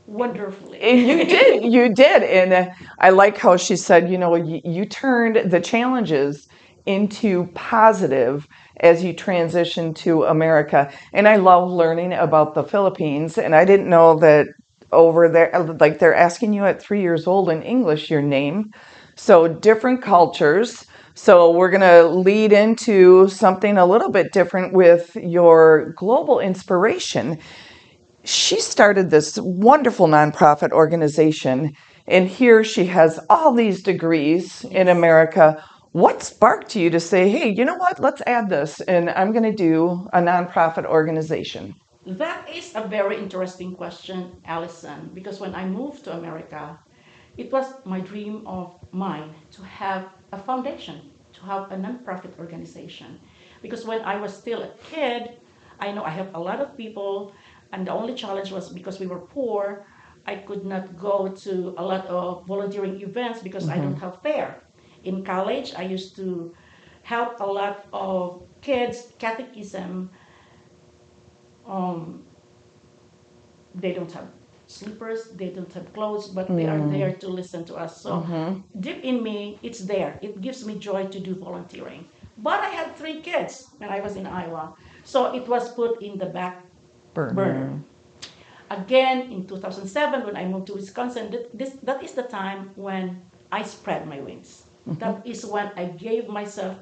wonderfully. 0.08 0.80
And 0.82 1.00
you 1.08 1.26
did, 1.26 1.74
you 1.74 1.94
did, 1.94 2.24
and 2.24 2.54
uh, 2.54 2.74
I 3.00 3.10
like 3.12 3.38
how 3.38 3.58
she 3.58 3.76
said, 3.76 4.10
you 4.10 4.18
know, 4.18 4.36
you, 4.36 4.62
you 4.64 4.86
turned 4.86 5.52
the 5.52 5.60
challenges 5.60 6.48
into 6.86 7.48
positive 7.56 8.48
as 8.82 9.04
you 9.04 9.14
transition 9.14 9.94
to 9.94 10.26
America. 10.26 10.92
And 11.14 11.28
I 11.28 11.38
love 11.38 11.72
learning 11.72 12.14
about 12.14 12.54
the 12.54 12.64
Philippines, 12.64 13.38
and 13.38 13.56
I 13.56 13.66
didn't 13.66 13.90
know 13.90 14.20
that 14.20 14.48
over 14.92 15.30
there, 15.30 15.56
uh, 15.56 15.74
like 15.80 16.00
they're 16.00 16.16
asking 16.16 16.54
you 16.54 16.66
at 16.66 16.82
three 16.82 17.02
years 17.02 17.28
old 17.28 17.50
in 17.50 17.62
English 17.64 18.10
your 18.10 18.22
name. 18.22 18.72
So 19.16 19.48
different 19.48 20.02
cultures. 20.02 20.86
So 21.14 21.52
we're 21.52 21.70
going 21.70 21.82
to 21.82 22.08
lead 22.08 22.52
into 22.52 23.30
something 23.30 23.78
a 23.78 23.86
little 23.86 24.12
bit 24.12 24.34
different 24.34 24.74
with 24.74 25.16
your 25.16 25.94
global 25.96 26.40
inspiration 26.40 27.40
she 28.26 28.60
started 28.60 29.10
this 29.10 29.38
wonderful 29.42 30.08
nonprofit 30.08 30.72
organization, 30.72 31.72
and 32.08 32.28
here 32.28 32.64
she 32.64 32.86
has 32.86 33.20
all 33.30 33.54
these 33.54 33.84
degrees 33.84 34.64
in 34.66 34.88
America. 34.88 35.64
What 35.92 36.24
sparked 36.24 36.76
you 36.76 36.90
to 36.90 37.00
say, 37.00 37.30
hey, 37.30 37.54
you 37.56 37.64
know 37.64 37.76
what, 37.78 38.00
let's 38.00 38.22
add 38.26 38.50
this, 38.50 38.82
and 38.82 39.10
I'm 39.12 39.32
going 39.32 39.44
to 39.44 39.56
do 39.56 40.08
a 40.12 40.20
nonprofit 40.20 40.86
organization? 40.86 41.76
That 42.06 42.48
is 42.48 42.76
a 42.76 42.88
very 42.88 43.18
interesting 43.18 43.76
question, 43.76 44.38
Allison, 44.46 45.10
because 45.16 45.40
when 45.40 45.56
I 45.56 45.66
moved 45.66 46.04
to 46.04 46.14
America, 46.14 46.78
it 47.36 47.52
was 47.52 47.66
my 47.84 48.00
dream 48.00 48.46
of 48.46 48.76
mine 48.92 49.34
to 49.52 49.64
have 49.64 50.10
a 50.32 50.38
foundation, 50.38 51.10
to 51.34 51.42
have 51.42 51.72
a 51.72 51.76
nonprofit 51.76 52.38
organization. 52.38 53.20
Because 53.64 53.86
when 53.86 54.02
I 54.02 54.18
was 54.18 54.32
still 54.38 54.62
a 54.62 54.70
kid, 54.92 55.38
I 55.80 55.92
know 55.92 56.04
I 56.04 56.12
helped 56.12 56.36
a 56.36 56.40
lot 56.40 56.62
of 56.62 56.78
people, 56.78 57.34
and 57.72 57.88
the 57.88 57.92
only 57.92 58.14
challenge 58.14 58.52
was 58.52 58.70
because 58.70 59.00
we 59.00 59.08
were 59.08 59.20
poor, 59.20 59.88
I 60.28 60.36
could 60.36 60.64
not 60.64 60.96
go 60.98 61.28
to 61.28 61.74
a 61.78 61.84
lot 61.84 62.06
of 62.06 62.46
volunteering 62.46 63.02
events 63.02 63.42
because 63.42 63.68
I 63.68 63.78
don't 63.78 63.96
mm-hmm. 63.96 64.06
have 64.06 64.22
fare. 64.22 64.62
In 65.04 65.24
college, 65.24 65.74
I 65.76 65.84
used 65.84 66.16
to 66.18 66.54
help 67.02 67.40
a 67.40 67.46
lot 67.46 67.88
of 67.94 68.44
kids 68.62 69.14
catechism 69.18 70.12
um, 71.68 72.24
they 73.74 73.94
don't 73.94 74.12
have 74.12 74.28
sleepers, 74.68 75.30
they 75.36 75.50
don't 75.50 75.72
have 75.74 75.92
clothes, 75.94 76.28
but 76.28 76.48
they 76.48 76.66
are 76.66 76.80
mm. 76.80 76.92
there 76.92 77.14
to 77.14 77.28
listen 77.28 77.66
to 77.66 77.76
us. 77.76 78.02
So 78.02 78.22
mm-hmm. 78.22 78.80
deep 78.80 79.04
in 79.04 79.22
me, 79.22 79.60
it's 79.62 79.80
there. 79.80 80.18
It 80.22 80.42
gives 80.42 80.66
me 80.66 80.80
joy 80.80 81.08
to 81.08 81.20
do 81.20 81.36
volunteering. 81.36 82.08
But 82.38 82.62
I 82.62 82.70
had 82.70 82.96
three 82.96 83.22
kids 83.22 83.70
when 83.78 83.90
I 83.90 84.02
was 84.02 84.16
in 84.16 84.28
Iowa, 84.28 84.76
so 85.04 85.34
it 85.34 85.48
was 85.48 85.72
put 85.74 86.02
in 86.02 86.18
the 86.18 86.26
back 86.26 86.66
burner. 87.14 87.80
Again, 88.70 89.32
in 89.32 89.48
2007, 89.48 90.26
when 90.26 90.36
I 90.36 90.46
moved 90.46 90.68
to 90.68 90.74
Wisconsin, 90.74 91.32
that, 91.32 91.58
this, 91.58 91.74
that 91.84 92.04
is 92.04 92.14
the 92.14 92.24
time 92.24 92.72
when 92.76 93.22
I 93.52 93.62
spread 93.64 94.08
my 94.08 94.20
wings. 94.20 94.64
Mm-hmm. 94.88 95.00
That 95.00 95.26
is 95.26 95.46
when 95.46 95.72
I 95.78 95.86
gave 95.86 96.28
myself. 96.28 96.78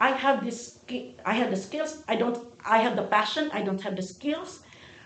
I 0.00 0.10
have 0.10 0.44
this. 0.44 0.78
I 1.24 1.34
have 1.34 1.50
the 1.50 1.56
skills. 1.56 2.04
I 2.08 2.16
don't. 2.16 2.38
I 2.64 2.78
have 2.78 2.96
the 2.96 3.04
passion. 3.04 3.50
I 3.52 3.62
don't 3.62 3.80
have 3.82 3.96
the 3.96 4.02
skills. 4.02 4.60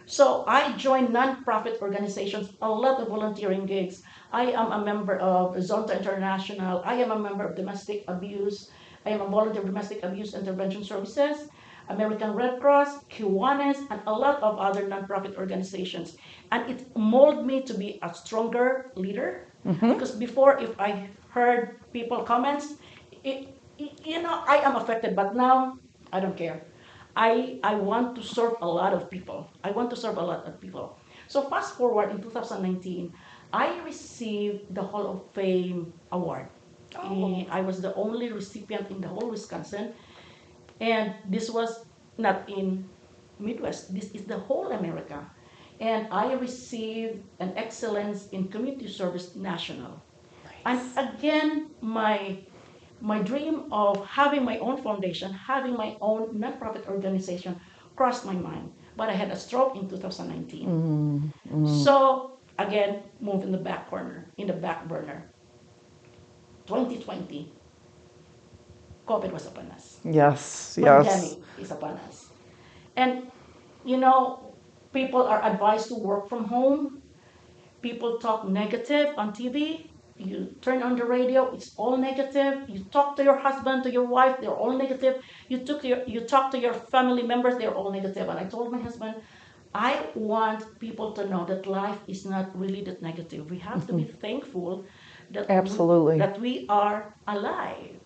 So 0.07 0.45
I 0.47 0.73
joined 0.77 1.09
nonprofit 1.09 1.81
organizations, 1.81 2.51
a 2.61 2.69
lot 2.69 3.01
of 3.01 3.09
volunteering 3.09 3.67
gigs. 3.67 4.03
I 4.33 4.51
am 4.51 4.73
a 4.73 4.85
member 4.85 5.17
of 5.19 5.55
Zonta 5.57 5.97
International. 5.97 6.83
I 6.85 6.95
am 6.95 7.11
a 7.13 7.19
member 7.19 7.45
of 7.45 7.55
Domestic 7.55 8.05
Abuse. 8.09 8.71
I 9.07 9.11
am 9.11 9.21
a 9.21 9.27
volunteer 9.27 9.61
of 9.63 9.67
Domestic 9.67 10.03
Abuse 10.03 10.35
Intervention 10.35 10.85
Services, 10.85 11.49
American 11.89 12.33
Red 12.35 12.61
Cross, 12.61 13.05
Kiwanis, 13.05 13.79
and 13.91 14.01
a 14.07 14.13
lot 14.13 14.43
of 14.43 14.59
other 14.59 14.89
nonprofit 14.89 15.37
organizations. 15.37 16.17
And 16.51 16.69
it 16.71 16.97
molded 16.97 17.47
me 17.47 17.63
to 17.63 17.75
be 17.75 17.99
a 18.03 18.13
stronger 18.15 18.91
leader. 18.97 19.47
Mm-hmm. 19.67 19.93
Because 19.93 20.13
before, 20.13 20.59
if 20.59 20.79
I 20.81 21.09
heard 21.29 21.81
people 21.93 22.23
comments, 22.25 22.75
it- 23.25 23.49
you 24.05 24.23
know, 24.23 24.45
I 24.47 24.57
am 24.59 24.77
affected, 24.77 25.17
but 25.17 25.35
now 25.35 25.79
I 26.13 26.21
don't 26.21 26.37
care. 26.37 26.63
I, 27.17 27.59
I 27.63 27.75
want 27.75 28.17
to 28.17 28.23
serve 28.23 28.55
a 28.63 28.69
lot 28.69 28.93
of 28.93 29.11
people. 29.11 29.51
I 29.65 29.71
want 29.71 29.91
to 29.91 29.97
serve 29.97 30.17
a 30.17 30.23
lot 30.23 30.47
of 30.47 30.61
people. 30.61 30.99
So 31.29 31.43
fast 31.49 31.77
forward 31.77 32.11
in 32.11 32.23
2019, 32.23 33.13
I 33.53 33.81
received 33.85 34.75
the 34.75 34.83
Hall 34.83 35.07
of 35.07 35.23
Fame 35.35 35.93
award. 36.11 36.49
Oh. 36.97 37.47
I 37.51 37.61
was 37.61 37.81
the 37.81 37.95
only 37.95 38.33
recipient 38.33 38.91
in 38.91 39.01
the 39.01 39.09
whole 39.09 39.31
Wisconsin, 39.31 39.93
and 40.81 41.15
this 41.29 41.49
was 41.51 41.85
not 42.19 42.49
in 42.49 42.89
Midwest. 43.39 43.95
This 43.95 44.11
is 44.13 44.25
the 44.25 44.39
whole 44.39 44.73
America, 44.73 45.25
and 45.81 46.07
I 46.11 46.35
received 46.35 47.25
an 47.41 47.53
excellence 47.57 48.29
in 48.29 48.49
community 48.49 48.89
service 48.89 49.37
national. 49.37 50.03
And 50.65 50.81
again, 50.97 51.71
my 51.81 52.39
my 53.03 53.19
dream 53.19 53.67
of 53.73 54.07
having 54.07 54.45
my 54.45 54.59
own 54.59 54.81
foundation, 54.81 55.33
having 55.33 55.75
my 55.75 55.97
own 56.01 56.39
nonprofit 56.39 56.87
organization 56.87 57.59
crossed 57.97 58.25
my 58.25 58.33
mind. 58.33 58.73
But 58.97 59.11
I 59.11 59.13
had 59.13 59.31
a 59.31 59.37
stroke 59.37 59.75
in 59.75 59.89
2019. 59.91 60.69
Mm-hmm. 60.69 61.67
So 61.83 62.39
again, 62.59 63.03
move 63.21 63.43
in 63.43 63.51
the 63.51 63.59
back 63.59 63.91
corner, 63.91 64.31
in 64.39 64.47
the 64.47 64.53
back 64.53 64.87
burner. 64.87 65.27
2020, 66.67 67.51
COVID 69.09 69.33
was 69.33 69.47
upon 69.47 69.67
us. 69.73 69.99
Yes, 70.05 70.79
yes. 70.81 71.07
Pandemic 71.07 71.39
is 71.59 71.71
upon 71.73 71.99
us. 72.07 72.31
And, 72.95 73.33
you 73.85 73.97
know, 73.97 74.55
people 74.93 75.27
are 75.27 75.43
advised 75.43 75.89
to 75.89 75.97
work 75.97 76.29
from 76.29 76.45
home. 76.45 77.03
People 77.83 78.19
talk 78.19 78.47
negative 78.47 79.19
on 79.19 79.33
TV. 79.33 79.91
You 80.27 80.55
turn 80.61 80.83
on 80.83 80.97
the 80.97 81.05
radio, 81.05 81.53
it's 81.55 81.75
all 81.77 81.97
negative. 81.97 82.69
You 82.69 82.85
talk 82.85 83.17
to 83.17 83.25
your 83.25 83.39
husband, 83.39 83.83
to 83.85 83.91
your 83.91 84.07
wife, 84.07 84.37
they're 84.41 84.59
all 84.63 84.77
negative. 84.77 85.23
You 85.49 85.59
took 85.59 85.85
your 85.85 86.03
you 86.07 86.21
talk 86.21 86.51
to 86.53 86.59
your 86.59 86.75
family 86.75 87.23
members, 87.23 87.57
they're 87.59 87.75
all 87.75 87.91
negative. 87.91 88.29
And 88.29 88.39
I 88.39 88.45
told 88.45 88.73
my 88.73 88.81
husband, 88.81 89.17
I 89.75 90.07
want 90.15 90.79
people 90.79 91.13
to 91.13 91.27
know 91.29 91.45
that 91.47 91.67
life 91.67 91.99
is 92.07 92.27
not 92.27 92.57
really 92.59 92.83
that 92.85 93.01
negative. 93.01 93.51
We 93.51 93.59
have 93.59 93.87
to 93.87 93.93
be 93.95 94.05
mm-hmm. 94.05 94.19
thankful 94.19 94.85
that 95.31 95.51
Absolutely. 95.51 96.15
we, 96.15 96.19
that 96.19 96.41
we 96.41 96.67
are 96.69 97.15
alive. 97.27 97.97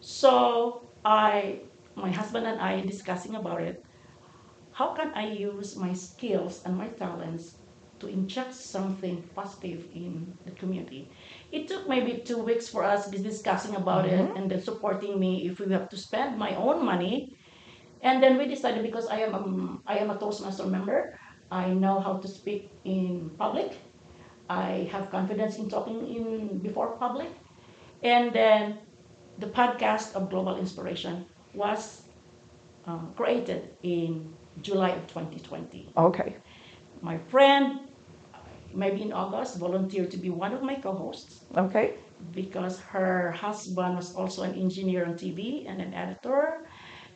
So 0.00 0.88
I, 1.04 1.60
my 1.96 2.10
husband 2.10 2.46
and 2.46 2.60
I, 2.60 2.80
discussing 2.80 3.34
about 3.34 3.60
it. 3.60 3.84
How 4.72 4.94
can 4.94 5.12
I 5.14 5.32
use 5.32 5.74
my 5.76 5.92
skills 5.94 6.62
and 6.64 6.76
my 6.76 6.88
talents 6.88 7.56
to 7.98 8.08
inject 8.08 8.54
something 8.54 9.22
positive 9.34 9.86
in 9.94 10.36
the 10.44 10.52
community? 10.52 11.10
It 11.52 11.68
took 11.68 11.88
maybe 11.88 12.22
two 12.24 12.42
weeks 12.42 12.68
for 12.68 12.82
us 12.84 13.08
discussing 13.10 13.76
about 13.76 14.06
it 14.06 14.30
and 14.36 14.50
then 14.50 14.60
supporting 14.60 15.18
me 15.18 15.46
if 15.48 15.60
we 15.60 15.72
have 15.72 15.88
to 15.90 15.96
spend 15.96 16.38
my 16.38 16.54
own 16.56 16.84
money. 16.84 17.36
And 18.02 18.22
then 18.22 18.36
we 18.38 18.46
decided 18.46 18.82
because 18.82 19.06
I 19.06 19.18
am 19.20 19.34
a, 19.34 19.42
I 19.86 19.98
am 19.98 20.10
a 20.10 20.18
Toastmaster 20.18 20.66
member, 20.66 21.18
I 21.50 21.72
know 21.72 22.00
how 22.00 22.18
to 22.18 22.28
speak 22.28 22.70
in 22.84 23.30
public. 23.38 23.78
I 24.48 24.88
have 24.92 25.10
confidence 25.10 25.58
in 25.58 25.68
talking 25.68 26.06
in 26.06 26.58
before 26.58 26.96
public. 26.98 27.28
And 28.02 28.32
then 28.32 28.78
the 29.38 29.46
podcast 29.46 30.14
of 30.14 30.30
Global 30.30 30.56
Inspiration 30.56 31.26
was 31.54 32.02
um, 32.84 33.12
created 33.16 33.70
in 33.82 34.34
July 34.62 34.90
of 34.90 35.06
2020. 35.08 35.92
Okay. 35.96 36.36
My 37.02 37.18
friend, 37.18 37.85
maybe 38.76 39.02
in 39.02 39.12
August, 39.12 39.58
volunteered 39.58 40.10
to 40.12 40.18
be 40.18 40.30
one 40.30 40.52
of 40.52 40.62
my 40.62 40.76
co-hosts 40.76 41.44
Okay. 41.56 41.94
because 42.32 42.78
her 42.80 43.32
husband 43.32 43.96
was 43.96 44.14
also 44.14 44.42
an 44.42 44.54
engineer 44.54 45.04
on 45.06 45.14
TV 45.14 45.68
and 45.68 45.80
an 45.80 45.94
editor. 45.94 46.66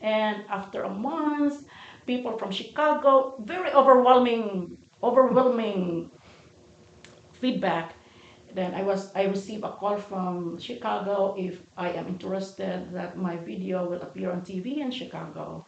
And 0.02 0.44
after 0.48 0.84
a 0.84 0.90
month, 0.94 1.64
people 2.06 2.36
from 2.38 2.50
Chicago, 2.50 3.36
very 3.44 3.70
overwhelming, 3.72 4.76
overwhelming 5.02 6.10
feedback. 7.32 7.94
Then 8.52 8.74
I 8.74 8.82
was 8.82 9.12
I 9.14 9.24
received 9.24 9.64
a 9.64 9.72
call 9.72 9.96
from 9.98 10.58
Chicago 10.58 11.34
if 11.38 11.62
I 11.76 11.90
am 11.92 12.06
interested 12.08 12.92
that 12.92 13.16
my 13.16 13.36
video 13.36 13.88
will 13.88 14.02
appear 14.02 14.32
on 14.32 14.42
TV 14.42 14.78
in 14.78 14.90
Chicago. 14.90 15.64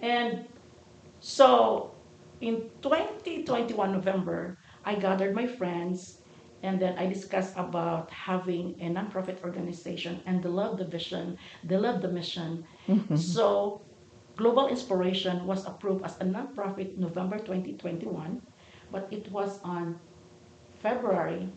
And 0.00 0.46
so 1.20 1.96
in 2.40 2.70
2021 2.82 3.92
November, 3.92 4.58
I 4.84 4.94
gathered 4.94 5.34
my 5.34 5.46
friends 5.46 6.18
and 6.62 6.80
then 6.80 6.96
I 6.98 7.06
discussed 7.06 7.54
about 7.56 8.10
having 8.10 8.76
a 8.80 8.86
nonprofit 8.86 9.42
organization 9.42 10.20
and 10.26 10.42
they 10.42 10.48
love 10.48 10.78
the 10.78 10.84
vision, 10.84 11.36
they 11.64 11.76
love 11.76 12.02
the 12.02 12.08
mission. 12.08 12.64
Mm-hmm. 12.88 13.16
So 13.16 13.82
Global 14.36 14.68
Inspiration 14.68 15.46
was 15.46 15.66
approved 15.66 16.04
as 16.04 16.16
a 16.20 16.24
nonprofit 16.24 16.96
November 16.96 17.38
2021, 17.38 18.40
but 18.90 19.08
it 19.10 19.30
was 19.30 19.60
on 19.62 19.98
February 20.80 21.48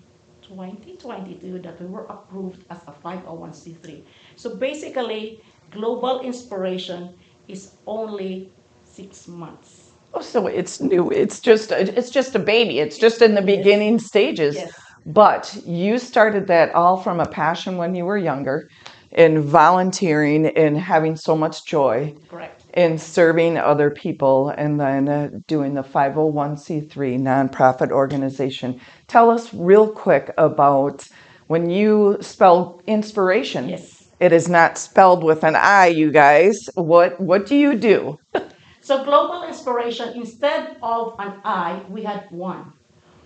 2022 0.42 1.60
that 1.60 1.80
we 1.80 1.88
were 1.88 2.06
approved 2.06 2.66
as 2.70 2.80
a 2.88 2.92
501c3. 2.92 4.04
So 4.36 4.56
basically, 4.56 5.42
Global 5.72 6.22
Inspiration 6.22 7.16
is 7.48 7.76
only 7.88 8.52
six 8.84 9.28
months. 9.28 9.85
Oh, 10.16 10.22
so 10.22 10.48
it's 10.48 10.80
new. 10.80 11.12
It's 11.12 11.40
just 11.42 11.72
it's 11.72 12.10
just 12.10 12.36
a 12.36 12.40
baby. 12.40 12.80
It's 12.80 12.98
just 12.98 13.22
in 13.22 13.36
the 13.36 13.42
beginning 13.42 14.00
stages. 14.00 14.56
Yes. 14.56 14.72
But 15.06 15.56
you 15.66 16.00
started 16.00 16.48
that 16.48 16.74
all 16.74 16.98
from 16.98 17.20
a 17.20 17.28
passion 17.28 17.78
when 17.78 17.94
you 17.94 18.06
were 18.06 18.18
younger, 18.18 18.70
in 19.12 19.42
volunteering 19.42 20.48
and 20.48 20.78
having 20.78 21.16
so 21.16 21.36
much 21.36 21.66
joy 21.66 22.16
Correct. 22.30 22.64
in 22.74 22.98
serving 22.98 23.58
other 23.58 23.92
people, 23.92 24.50
and 24.50 24.80
then 24.80 25.10
uh, 25.10 25.30
doing 25.48 25.74
the 25.74 25.84
501c3 25.84 27.20
nonprofit 27.20 27.92
organization. 27.92 28.80
Tell 29.08 29.30
us 29.30 29.54
real 29.54 29.90
quick 29.92 30.34
about 30.38 31.06
when 31.48 31.70
you 31.70 32.18
spell 32.22 32.82
inspiration. 32.88 33.70
Yes. 33.70 34.08
It 34.22 34.32
is 34.32 34.48
not 34.48 34.78
spelled 34.78 35.26
with 35.26 35.44
an 35.44 35.58
I, 35.58 35.88
you 35.88 36.10
guys. 36.10 36.58
What 36.76 37.20
what 37.20 37.46
do 37.46 37.56
you 37.56 37.76
do? 37.76 38.18
So 38.86 39.04
Global 39.04 39.42
Inspiration, 39.48 40.14
instead 40.14 40.78
of 40.84 41.16
an 41.18 41.42
I, 41.44 41.82
we 41.90 42.04
had 42.04 42.30
one. 42.30 42.72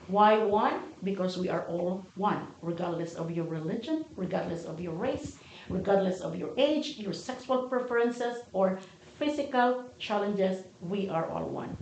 Why 0.07 0.37
one? 0.37 0.95
Because 1.03 1.37
we 1.37 1.49
are 1.49 1.67
all 1.67 2.05
one, 2.15 2.47
regardless 2.61 3.15
of 3.15 3.29
your 3.29 3.43
religion, 3.43 4.05
regardless 4.15 4.63
of 4.63 4.79
your 4.79 4.93
race, 4.93 5.35
regardless 5.67 6.21
of 6.21 6.37
your 6.37 6.51
age, 6.55 6.95
your 6.97 7.11
sexual 7.11 7.67
preferences, 7.67 8.37
or 8.53 8.79
physical 9.17 9.83
challenges, 9.99 10.63
we 10.79 11.09
are 11.09 11.29
all 11.29 11.49
one. 11.49 11.75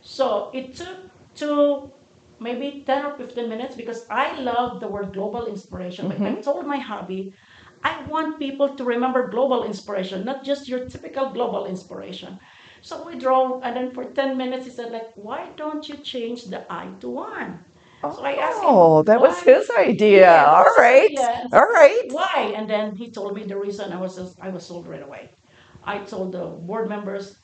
So 0.00 0.52
it 0.54 0.76
took 0.76 1.10
to 1.42 1.90
maybe 2.38 2.84
10 2.86 3.04
or 3.04 3.16
15 3.16 3.48
minutes 3.48 3.74
because 3.74 4.06
I 4.10 4.38
love 4.38 4.78
the 4.78 4.86
word 4.86 5.12
global 5.12 5.46
inspiration. 5.46 6.06
But 6.06 6.20
I 6.20 6.30
mm-hmm. 6.30 6.40
told 6.40 6.68
my 6.68 6.78
hobby, 6.78 7.34
I 7.82 8.00
want 8.06 8.38
people 8.38 8.76
to 8.76 8.84
remember 8.84 9.26
global 9.26 9.64
inspiration, 9.64 10.24
not 10.24 10.44
just 10.44 10.68
your 10.68 10.86
typical 10.86 11.30
global 11.30 11.66
inspiration. 11.66 12.38
So 12.84 13.06
we 13.06 13.18
drove, 13.18 13.62
and 13.64 13.76
then 13.76 13.90
for 13.92 14.04
10 14.04 14.36
minutes, 14.36 14.66
he 14.66 14.72
said, 14.72 14.92
like, 14.92 15.10
why 15.16 15.50
don't 15.56 15.88
you 15.88 15.96
change 15.98 16.44
the 16.44 16.60
I 16.72 16.86
to 17.00 17.08
one? 17.10 17.64
So 18.14 18.22
I 18.24 18.32
asked 18.32 18.62
him, 18.62 18.70
Oh, 18.70 19.02
that 19.04 19.20
was 19.20 19.40
his 19.40 19.70
idea. 19.78 20.26
Yeah, 20.26 20.44
All 20.46 20.70
right. 20.78 21.10
yeah. 21.10 21.42
All 21.52 21.60
right. 21.80 22.02
Why? 22.10 22.52
And 22.56 22.68
then 22.68 22.94
he 22.96 23.10
told 23.10 23.34
me 23.34 23.44
the 23.44 23.58
reason 23.58 23.92
I 23.92 24.00
was 24.00 24.18
I 24.40 24.50
was 24.50 24.66
sold 24.66 24.86
right 24.86 25.02
away. 25.02 25.30
I 25.84 25.98
told 26.00 26.32
the 26.32 26.44
board 26.68 26.88
members 26.88 27.34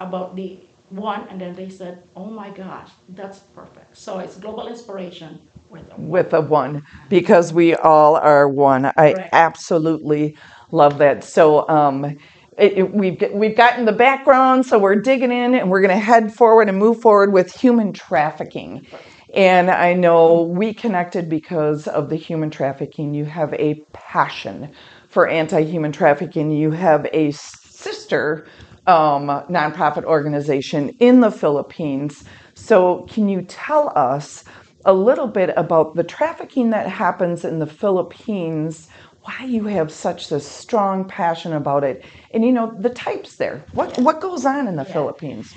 about 0.00 0.36
the 0.36 0.60
one, 0.88 1.26
and 1.28 1.40
then 1.40 1.54
they 1.54 1.68
said, 1.68 2.02
"Oh 2.16 2.30
my 2.30 2.50
gosh, 2.50 2.90
that's 3.08 3.40
perfect." 3.54 3.96
So 3.96 4.18
it's 4.18 4.36
global 4.36 4.68
inspiration 4.68 5.38
with 5.70 5.86
a 5.92 5.96
one. 5.96 6.10
With 6.10 6.32
a 6.32 6.40
one, 6.40 6.82
because 7.10 7.52
we 7.52 7.74
all 7.74 8.16
are 8.16 8.48
one. 8.48 8.86
I 8.96 9.14
Correct. 9.14 9.34
absolutely 9.34 10.36
love 10.72 10.98
that. 10.98 11.24
So, 11.24 11.68
um, 11.68 12.14
it, 12.58 12.78
it- 12.78 12.94
we've 12.94 13.22
we've 13.32 13.56
gotten 13.56 13.84
the 13.84 13.92
background, 13.92 14.66
so 14.66 14.78
we're 14.78 14.96
digging 14.96 15.32
in, 15.32 15.54
and 15.54 15.70
we're 15.70 15.80
going 15.80 15.96
to 15.96 16.04
head 16.04 16.34
forward 16.34 16.68
and 16.68 16.78
move 16.78 17.00
forward 17.00 17.32
with 17.32 17.52
human 17.54 17.92
trafficking. 17.92 18.86
And 19.34 19.70
I 19.70 19.92
know 19.94 20.42
we 20.42 20.72
connected 20.74 21.28
because 21.28 21.86
of 21.86 22.08
the 22.08 22.16
human 22.16 22.50
trafficking. 22.50 23.14
You 23.14 23.26
have 23.26 23.52
a 23.54 23.74
passion 23.92 24.72
for 25.10 25.28
anti-human 25.28 25.92
trafficking. 25.92 26.50
You 26.50 26.70
have 26.70 27.06
a 27.12 27.30
sister 27.32 28.46
um, 28.86 29.26
nonprofit 29.50 30.04
organization 30.04 30.90
in 30.98 31.20
the 31.20 31.30
Philippines. 31.30 32.24
So, 32.54 33.06
can 33.10 33.28
you 33.28 33.42
tell 33.42 33.92
us 33.94 34.44
a 34.84 34.92
little 34.94 35.26
bit 35.28 35.50
about 35.56 35.94
the 35.94 36.04
trafficking 36.04 36.70
that 36.70 36.88
happens 36.88 37.44
in 37.44 37.58
the 37.58 37.66
Philippines? 37.66 38.88
Why 39.28 39.44
you 39.44 39.64
have 39.64 39.92
such 39.92 40.32
a 40.32 40.40
strong 40.40 41.06
passion 41.06 41.52
about 41.52 41.84
it, 41.84 42.02
and 42.32 42.42
you 42.46 42.50
know 42.50 42.72
the 42.80 42.88
types 42.88 43.36
there. 43.36 43.62
What 43.74 43.98
what 43.98 44.22
goes 44.22 44.46
on 44.46 44.66
in 44.66 44.76
the 44.76 44.86
Philippines? 44.86 45.54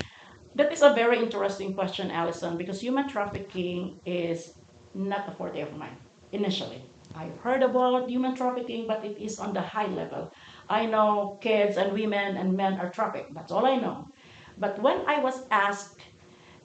That 0.56 0.70
is 0.70 0.82
a 0.82 0.92
very 0.92 1.18
interesting 1.18 1.72
question, 1.72 2.10
allison 2.10 2.58
because 2.58 2.82
human 2.82 3.08
trafficking 3.08 3.98
is 4.04 4.52
not 4.92 5.26
a 5.26 5.32
forte 5.32 5.62
of 5.62 5.74
mine 5.74 5.96
initially. 6.32 6.84
I've 7.14 7.38
heard 7.38 7.62
about 7.62 8.10
human 8.10 8.34
trafficking, 8.34 8.86
but 8.86 9.06
it 9.06 9.16
is 9.18 9.38
on 9.38 9.54
the 9.54 9.62
high 9.62 9.86
level. 9.86 10.30
I 10.68 10.84
know 10.84 11.38
kids 11.40 11.78
and 11.78 11.94
women 11.94 12.36
and 12.36 12.52
men 12.52 12.74
are 12.78 12.90
trafficked. 12.90 13.32
That's 13.32 13.52
all 13.52 13.64
I 13.64 13.76
know. 13.76 14.04
But 14.58 14.82
when 14.82 14.98
I 15.06 15.20
was 15.20 15.46
asked 15.50 16.02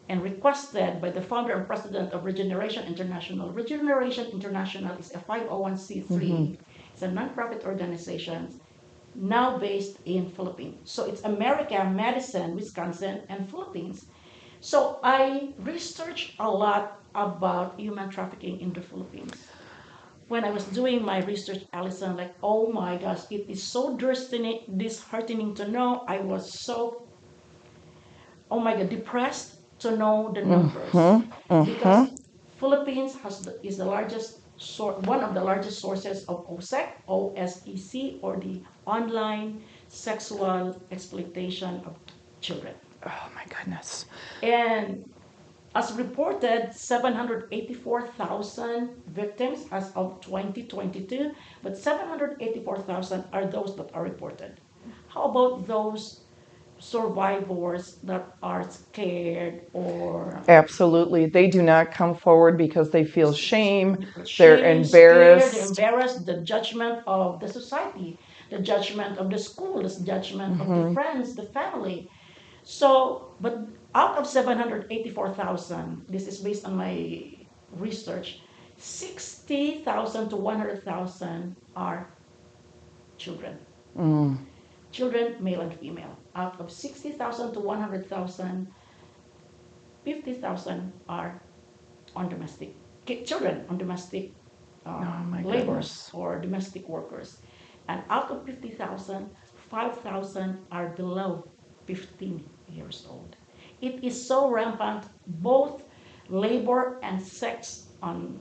and 0.10 0.22
requested 0.24 1.02
by 1.02 1.12
the 1.12 1.22
founder 1.22 1.54
and 1.54 1.68
president 1.68 2.14
of 2.14 2.26
Regeneration 2.26 2.84
International, 2.86 3.52
Regeneration 3.54 4.26
International 4.28 4.98
is 4.98 5.12
a 5.16 5.20
501c3. 5.20 6.58
It's 6.60 6.67
a 7.04 7.08
nonprofit 7.08 7.64
organization 7.66 8.60
now 9.16 9.58
based 9.58 9.98
in 10.06 10.30
Philippines. 10.30 10.80
So 10.92 11.06
it's 11.06 11.22
America, 11.24 11.84
Madison, 11.86 12.56
Wisconsin, 12.56 13.22
and 13.30 13.50
Philippines. 13.50 14.06
So 14.62 15.00
I 15.04 15.54
researched 15.60 16.36
a 16.40 16.50
lot 16.50 17.00
about 17.16 17.80
human 17.80 18.10
trafficking 18.10 18.60
in 18.60 18.74
the 18.74 18.82
Philippines. 18.82 19.48
when 20.28 20.44
I 20.44 20.52
was 20.52 20.66
doing 20.66 21.04
my 21.04 21.20
research, 21.24 21.64
Allison, 21.74 22.16
like, 22.18 22.36
oh 22.44 22.72
my 22.72 22.98
gosh, 22.98 23.22
it 23.30 23.50
is 23.50 23.64
so 23.64 23.98
disheartening, 23.98 24.60
disheartening 24.78 25.56
to 25.56 25.68
know. 25.68 26.04
I 26.08 26.20
was 26.20 26.52
so, 26.60 27.08
oh 28.52 28.60
my 28.60 28.76
god, 28.76 28.90
depressed 28.90 29.60
to 29.80 29.96
know 29.96 30.32
the 30.34 30.44
numbers 30.44 30.92
mm-hmm. 30.92 31.32
Mm-hmm. 31.54 31.74
because 31.74 32.10
Philippines 32.60 33.16
has 33.18 33.42
the, 33.42 33.66
is 33.66 33.78
the 33.78 33.86
largest 33.86 34.42
one 34.58 35.24
of 35.24 35.34
the 35.34 35.44
largest 35.44 35.80
sources 35.80 36.26
of 36.26 36.48
OSEC, 36.50 36.90
OSEC, 37.08 38.20
or 38.22 38.38
the 38.38 38.62
online 38.86 39.64
sexual 39.88 40.76
exploitation 40.92 41.82
of 41.86 41.96
children. 42.42 42.76
Oh 43.06 43.30
my 43.36 43.46
goodness. 43.46 44.06
And 44.42 45.08
as 45.76 45.94
reported, 45.94 46.74
784,000 46.74 48.90
victims 49.08 49.68
as 49.72 49.92
of 49.96 50.20
2022, 50.22 51.32
but 51.62 51.78
784,000 51.78 53.26
are 53.32 53.46
those 53.46 53.76
that 53.76 53.94
are 53.94 54.02
reported. 54.04 54.60
How 55.08 55.26
about 55.26 55.68
those 55.68 56.22
survivors 56.80 57.98
that 58.04 58.28
are 58.42 58.70
scared 58.70 59.62
or 59.74 60.42
Absolutely. 60.48 61.26
They 61.28 61.48
do 61.48 61.62
not 61.62 61.92
come 61.92 62.16
forward 62.16 62.58
because 62.58 62.92
they 62.92 63.04
feel 63.06 63.34
shame. 63.34 63.98
Shame, 64.26 64.36
They're 64.38 64.64
embarrassed. 64.64 65.54
they're 65.54 65.68
embarrassed, 65.68 66.26
the 66.26 66.42
judgment 66.44 67.00
of 67.08 67.40
the 67.40 67.48
society, 67.48 68.18
the 68.50 68.60
judgment 68.60 69.18
of 69.18 69.30
the 69.30 69.38
school, 69.40 69.82
the 69.84 70.04
judgment 70.06 70.60
of 70.62 70.68
Mm-hmm. 70.68 70.88
the 70.88 70.94
friends, 70.94 71.36
the 71.36 71.48
family. 71.54 72.10
So, 72.64 73.36
but 73.40 73.58
out 73.96 74.18
of 74.18 74.28
784,000, 74.28 76.06
this 76.10 76.28
is 76.28 76.40
based 76.42 76.66
on 76.66 76.76
my 76.78 77.20
research, 77.72 78.40
60,000 78.78 80.30
to 80.30 80.36
100,000 80.38 81.56
are 81.76 82.10
children. 83.18 83.60
Mm. 83.98 84.38
Children, 84.98 85.36
male 85.40 85.62
and 85.62 85.74
female. 85.80 86.18
Out 86.36 86.60
of 86.60 86.72
60,000 86.72 87.54
to 87.54 87.60
100,000, 87.60 88.68
50,000 90.04 90.92
are 91.08 91.40
on 92.16 92.30
domestic 92.30 92.70
children 93.26 93.66
on 93.70 93.78
domestic 93.78 94.32
um, 94.88 95.36
Oh, 95.46 95.48
laborers 95.48 96.10
or 96.14 96.40
domestic 96.42 96.90
workers. 96.90 97.38
And 97.88 98.02
out 98.10 98.32
of 98.32 98.44
50,000, 98.46 99.30
5,000 99.70 100.58
are 100.72 100.90
below 100.96 101.44
15 101.86 102.44
years 102.68 103.06
old. 103.08 103.36
It 103.82 104.04
is 104.04 104.28
so 104.28 104.50
rampant, 104.50 105.06
both 105.28 105.84
labor 106.30 107.00
and 107.04 107.22
sex 107.22 107.90
on. 108.02 108.40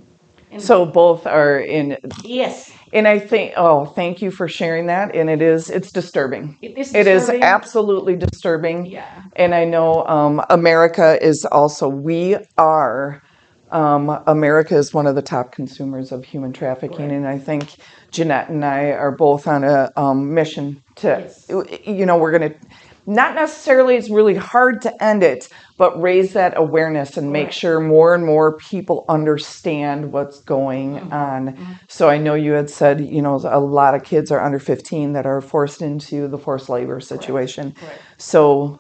in- 0.51 0.61
So 0.61 0.87
both 0.87 1.27
are 1.27 1.59
in 1.61 1.99
yes, 2.25 2.71
and 2.93 3.07
I 3.09 3.19
think 3.19 3.53
oh, 3.57 3.87
thank 3.87 4.23
you 4.23 4.31
for 4.31 4.49
sharing 4.49 4.87
that 4.87 5.15
and 5.15 5.29
it 5.29 5.43
is 5.43 5.71
it's 5.71 5.91
disturbing. 5.93 6.59
it 6.63 6.77
is. 6.79 6.95
It 6.95 7.07
is 7.07 7.29
absolutely 7.29 8.17
disturbing. 8.17 8.87
Yeah. 8.87 9.23
And 9.37 9.55
I 9.55 9.65
know 9.65 10.05
um, 10.07 10.43
America 10.51 11.19
is 11.23 11.45
also, 11.51 11.89
we 11.89 12.37
are, 12.59 13.23
um, 13.71 14.09
America 14.27 14.77
is 14.77 14.95
one 14.95 15.07
of 15.07 15.15
the 15.15 15.23
top 15.23 15.53
consumers 15.53 16.13
of 16.13 16.25
human 16.25 16.53
trafficking. 16.53 16.97
Correct. 16.97 17.13
And 17.13 17.27
I 17.27 17.39
think 17.39 17.75
Janette 18.13 18.49
and 18.49 18.65
I 18.65 18.91
are 18.93 19.11
both 19.11 19.47
on 19.47 19.65
a 19.65 19.91
um, 19.97 20.33
mission 20.35 20.83
to, 20.97 21.09
Yes. 21.09 21.47
you 21.85 22.07
know, 22.07 22.17
we're 22.17 22.37
going 22.39 22.53
to, 22.53 22.59
not 23.07 23.35
necessarily, 23.35 23.97
it's 23.97 24.11
really 24.11 24.35
hard 24.37 24.83
to 24.83 25.05
end 25.05 25.23
it, 25.23 25.49
but 25.79 26.01
raise 26.01 26.35
that 26.35 26.55
awareness 26.57 27.17
and 27.17 27.33
make 27.33 27.53
sure 27.53 27.81
more 27.81 28.15
and 28.15 28.27
more 28.27 28.59
people 28.59 29.05
understand 29.09 30.13
what's 30.13 30.43
going 30.43 31.01
Mm-hmm. 31.01 31.13
on. 31.13 31.79
So 31.89 32.09
I 32.09 32.19
know 32.19 32.35
you 32.35 32.53
had 32.53 32.71
said, 32.71 33.01
you 33.01 33.23
know, 33.23 33.37
a 33.45 33.61
lot 33.61 33.95
of 33.95 34.05
kids 34.05 34.31
are 34.33 34.41
under 34.41 34.59
15 34.59 35.13
that 35.15 35.27
are 35.27 35.41
forced 35.41 35.83
into 35.83 36.29
the 36.29 36.39
forced 36.39 36.69
labor 36.69 37.01
situation. 37.01 37.75
Correct. 37.75 38.03
So, 38.19 38.79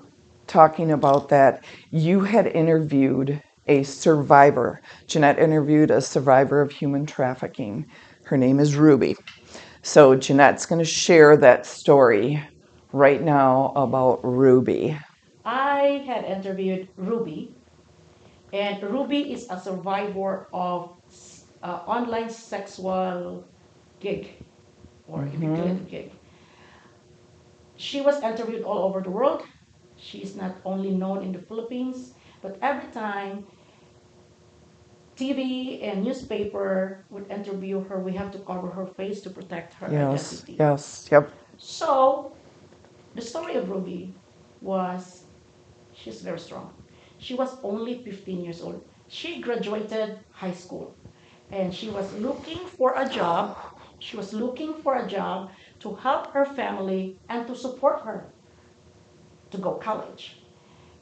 talking 0.49 0.93
about 0.93 1.29
that, 1.31 1.65
you 1.91 2.21
had 2.23 2.47
interviewed 2.47 3.43
a 3.67 3.83
survivor. 3.85 4.81
Janette 5.09 5.39
interviewed 5.39 5.91
a 5.91 6.01
survivor 6.01 6.63
of 6.63 6.73
human 6.73 7.07
trafficking. 7.07 7.87
Her 8.27 8.37
name 8.37 8.61
is 8.61 8.77
Ruby. 8.77 9.17
So, 9.83 10.17
Janette's 10.17 10.67
going 10.67 10.81
to 10.81 10.85
share 10.85 11.37
that 11.39 11.67
story 11.67 12.43
right 12.97 13.23
now 13.23 13.73
about 13.77 14.25
Ruby. 14.25 14.97
I 15.45 16.03
had 16.07 16.25
interviewed 16.25 16.89
Ruby, 16.97 17.57
and 18.53 18.83
Ruby 18.83 19.33
is 19.33 19.47
a 19.51 19.59
survivor 19.61 20.49
of 20.53 20.97
uh, 21.63 21.81
online 21.87 22.31
sexual 22.31 23.45
gig 24.01 24.29
or 25.07 25.27
illegal 25.27 25.75
gig. 25.89 26.13
She 27.77 28.01
was 28.01 28.23
interviewed 28.23 28.63
all 28.65 28.79
over 28.79 29.01
the 29.01 29.11
world. 29.11 29.43
She 29.97 30.23
is 30.23 30.37
not 30.37 30.57
only 30.65 30.91
known 30.91 31.23
in 31.23 31.33
the 31.33 31.41
Philippines, 31.41 32.15
but 32.43 32.59
every 32.63 32.91
time 32.93 33.47
TV 35.17 35.83
and 35.83 36.05
newspaper 36.05 37.05
would 37.11 37.31
interview 37.31 37.83
her, 37.85 38.01
we 38.01 38.15
have 38.15 38.31
to 38.33 38.39
cover 38.41 38.71
her 38.71 38.87
face 38.87 39.21
to 39.23 39.31
protect 39.31 39.75
her 39.75 39.89
Yes, 39.91 40.43
identity. 40.43 40.59
yes, 40.59 41.09
yep. 41.11 41.31
So, 41.57 42.36
the 43.17 43.23
story 43.23 43.55
of 43.57 43.71
Ruby 43.71 44.15
was 44.61 45.25
she's 45.95 46.21
very 46.21 46.39
strong. 46.39 46.73
She 47.19 47.35
was 47.35 47.57
only 47.63 48.03
15 48.05 48.45
years 48.45 48.61
old. 48.63 48.85
She 49.09 49.41
graduated 49.41 50.19
high 50.31 50.53
school 50.53 50.95
and 51.51 51.75
she 51.75 51.89
was 51.89 52.13
looking 52.15 52.59
for 52.67 52.95
a 52.97 53.09
job. 53.09 53.57
She 53.99 54.17
was 54.17 54.33
looking 54.35 54.75
for 54.75 54.97
a 54.97 55.09
job 55.09 55.51
to 55.81 55.95
help 55.95 56.33
her 56.33 56.45
family 56.45 57.19
and 57.29 57.47
to 57.47 57.57
support 57.57 58.03
her 58.03 58.33
to 59.51 59.59
go 59.59 59.75
college. 59.75 60.43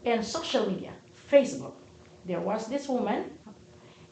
And 0.05 0.25
social 0.25 0.71
media, 0.71 0.93
Facebook, 1.31 1.75
there 2.27 2.41
was 2.41 2.69
this 2.69 2.89
woman 2.89 3.39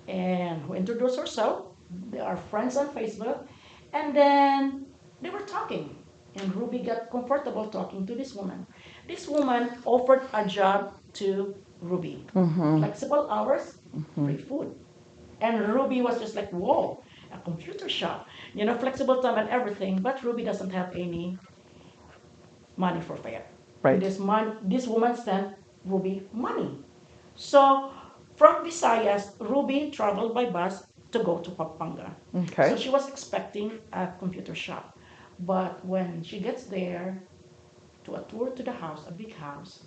and 0.08 0.62
who 0.62 0.74
introduced 0.74 1.18
herself. 1.18 1.66
They 2.10 2.20
are 2.20 2.36
friends 2.36 2.76
on 2.76 2.88
Facebook. 2.88 3.46
And 3.92 4.16
then 4.16 4.86
they 5.20 5.30
were 5.30 5.40
talking. 5.46 6.01
And 6.36 6.54
Ruby 6.56 6.78
got 6.78 7.10
comfortable 7.10 7.68
talking 7.68 8.06
to 8.06 8.14
this 8.14 8.34
woman. 8.34 8.66
This 9.06 9.28
woman 9.28 9.70
offered 9.84 10.22
a 10.32 10.46
job 10.46 10.94
to 11.14 11.54
Ruby. 11.80 12.24
Mm-hmm. 12.34 12.78
Flexible 12.78 13.30
hours, 13.30 13.78
mm-hmm. 13.94 14.24
free 14.24 14.38
food. 14.38 14.74
And 15.40 15.74
Ruby 15.74 16.00
was 16.00 16.18
just 16.20 16.34
like, 16.34 16.50
whoa, 16.50 17.02
a 17.32 17.38
computer 17.38 17.88
shop. 17.88 18.28
You 18.54 18.64
know, 18.64 18.76
flexible 18.78 19.20
time 19.20 19.36
and 19.38 19.48
everything. 19.50 20.00
But 20.00 20.22
Ruby 20.22 20.44
doesn't 20.44 20.70
have 20.70 20.94
any 20.94 21.38
money 22.76 23.00
for 23.00 23.16
fare. 23.16 23.44
Right. 23.82 24.00
This 24.00 24.18
man, 24.18 24.56
this 24.62 24.86
woman 24.86 25.16
sent 25.16 25.54
Ruby 25.84 26.26
money. 26.32 26.78
So 27.34 27.90
from 28.36 28.64
Visayas, 28.64 29.32
Ruby 29.40 29.90
traveled 29.90 30.34
by 30.34 30.46
bus 30.46 30.84
to 31.10 31.18
go 31.22 31.38
to 31.38 31.50
Pampanga. 31.50 32.14
Okay. 32.34 32.70
So 32.70 32.76
she 32.76 32.88
was 32.88 33.08
expecting 33.08 33.78
a 33.92 34.08
computer 34.18 34.54
shop. 34.54 34.96
But 35.38 35.84
when 35.84 36.22
she 36.22 36.40
gets 36.40 36.64
there 36.64 37.22
to 38.04 38.14
a 38.16 38.22
tour 38.24 38.50
to 38.50 38.62
the 38.62 38.72
house, 38.72 39.06
a 39.06 39.12
big 39.12 39.34
house, 39.34 39.86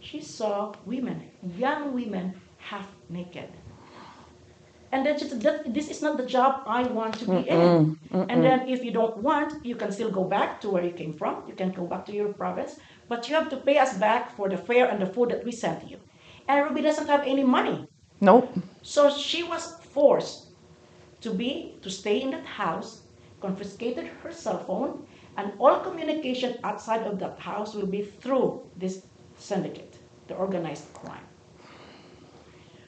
she 0.00 0.20
saw 0.20 0.74
women, 0.84 1.30
young 1.42 1.92
women, 1.94 2.40
half 2.58 2.88
naked. 3.08 3.48
And 4.92 5.04
then 5.04 5.18
she 5.18 5.26
said, 5.28 5.42
"That- 5.42 5.74
This 5.74 5.90
is 5.90 6.02
not 6.02 6.16
the 6.16 6.26
job 6.26 6.62
I 6.66 6.84
want 6.84 7.14
to 7.18 7.26
be 7.26 7.48
in. 7.48 7.98
And 8.28 8.44
then, 8.44 8.68
if 8.68 8.84
you 8.84 8.92
don't 8.92 9.18
want, 9.22 9.64
you 9.64 9.76
can 9.76 9.90
still 9.92 10.10
go 10.10 10.24
back 10.24 10.60
to 10.60 10.70
where 10.70 10.84
you 10.84 10.92
came 10.92 11.12
from. 11.14 11.42
You 11.48 11.54
can 11.54 11.72
go 11.72 11.84
back 11.86 12.06
to 12.06 12.12
your 12.12 12.32
province, 12.32 12.78
but 13.08 13.28
you 13.28 13.34
have 13.34 13.48
to 13.50 13.56
pay 13.56 13.78
us 13.78 13.96
back 13.98 14.30
for 14.36 14.48
the 14.48 14.56
fare 14.56 14.86
and 14.88 15.00
the 15.02 15.06
food 15.06 15.30
that 15.30 15.44
we 15.44 15.52
sent 15.52 15.90
you. 15.90 15.98
And 16.48 16.64
Ruby 16.64 16.82
doesn't 16.82 17.08
have 17.08 17.22
any 17.26 17.42
money. 17.44 17.86
Nope. 18.20 18.48
So 18.82 19.10
she 19.10 19.42
was 19.42 19.64
forced 19.94 20.52
to 21.22 21.32
be 21.34 21.78
to 21.82 21.90
stay 21.90 22.20
in 22.22 22.30
that 22.30 22.46
house, 22.46 23.03
confiscated 23.44 24.06
her 24.22 24.32
cell 24.32 24.58
phone, 24.64 25.06
and 25.36 25.52
all 25.58 25.80
communication 25.80 26.56
outside 26.64 27.02
of 27.06 27.18
that 27.18 27.38
house 27.38 27.74
will 27.74 27.86
be 27.86 28.02
through 28.02 28.62
this 28.76 29.06
syndicate, 29.36 29.98
the 30.28 30.34
organized 30.34 30.92
crime. 30.94 31.26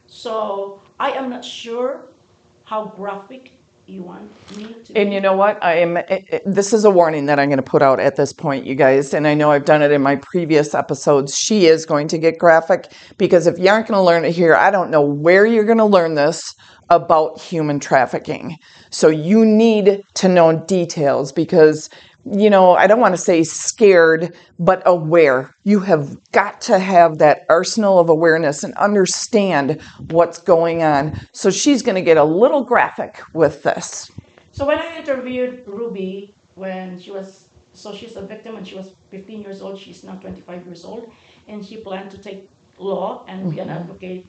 So 0.07 0.81
I 0.99 1.11
am 1.13 1.29
not 1.29 1.45
sure 1.45 2.15
how 2.63 2.87
graphic 2.97 3.56
you 3.87 4.03
want 4.03 4.31
me 4.57 4.75
to. 4.85 4.99
And 4.99 5.13
you 5.13 5.21
know 5.21 5.37
what? 5.37 5.63
I 5.63 5.75
am. 5.77 5.97
eh, 5.97 6.05
eh, 6.09 6.39
This 6.45 6.73
is 6.73 6.85
a 6.85 6.91
warning 6.91 7.27
that 7.27 7.39
I'm 7.39 7.49
going 7.49 7.59
to 7.59 7.63
put 7.63 7.83
out 7.83 8.01
at 8.01 8.17
this 8.17 8.33
point, 8.33 8.67
you 8.67 8.75
guys. 8.75 9.15
And 9.15 9.27
I 9.27 9.35
know 9.35 9.51
I've 9.51 9.65
done 9.65 9.83
it 9.83 9.91
in 9.91 10.03
my 10.03 10.17
previous 10.17 10.75
episodes. 10.75 11.37
She 11.37 11.67
is 11.67 11.87
going 11.87 12.09
to 12.09 12.19
get 12.19 12.39
graphic 12.39 12.93
because 13.19 13.47
if 13.47 13.59
you 13.59 13.69
aren't 13.69 13.89
going 13.89 13.99
to 13.99 14.03
learn 14.03 14.25
it 14.25 14.35
here, 14.35 14.55
I 14.55 14.71
don't 14.71 14.91
know 14.91 15.03
where 15.03 15.47
you're 15.47 15.65
going 15.65 15.79
to 15.79 15.85
learn 15.85 16.15
this 16.15 16.55
about 16.91 17.41
human 17.41 17.81
trafficking. 17.81 18.57
So 18.91 19.09
you 19.09 19.45
need 19.45 20.03
to 20.15 20.29
know 20.29 20.65
details 20.67 21.33
because. 21.33 21.89
You 22.33 22.51
know, 22.51 22.75
I 22.75 22.87
don't 22.89 23.01
want 23.01 23.15
to 23.15 23.21
say 23.21 23.45
scared, 23.45 24.37
but 24.59 24.83
aware. 24.85 25.51
You 25.65 25.81
have 25.81 26.17
got 26.33 26.61
to 26.63 26.79
have 26.79 27.19
that 27.19 27.43
arsenal 27.49 28.01
of 28.01 28.09
awareness 28.09 28.65
and 28.65 28.75
understand 28.75 29.81
what's 30.11 30.39
going 30.39 30.83
on. 30.83 31.19
So 31.35 31.51
she's 31.51 31.83
going 31.83 31.95
to 31.95 32.03
get 32.03 32.17
a 32.17 32.25
little 32.25 32.65
graphic 32.65 33.21
with 33.33 33.63
this. 33.63 34.09
So 34.53 34.67
when 34.67 34.79
I 34.79 34.97
interviewed 34.99 35.63
Ruby 35.67 36.35
when 36.55 36.99
she 36.99 37.11
was 37.11 37.47
so 37.75 37.95
she's 37.95 38.17
a 38.17 38.27
victim 38.27 38.55
when 38.55 38.65
she 38.65 38.75
was 38.75 38.95
15 39.11 39.43
years 39.43 39.61
old. 39.61 39.79
She's 39.79 40.03
now 40.03 40.15
25 40.17 40.65
years 40.65 40.85
old, 40.85 41.05
and 41.47 41.65
she 41.65 41.83
planned 41.83 42.11
to 42.13 42.19
take 42.19 42.49
law 42.79 43.25
and 43.29 43.51
be 43.51 43.61
an 43.61 43.69
Mhm. 43.69 43.81
advocate 43.83 44.25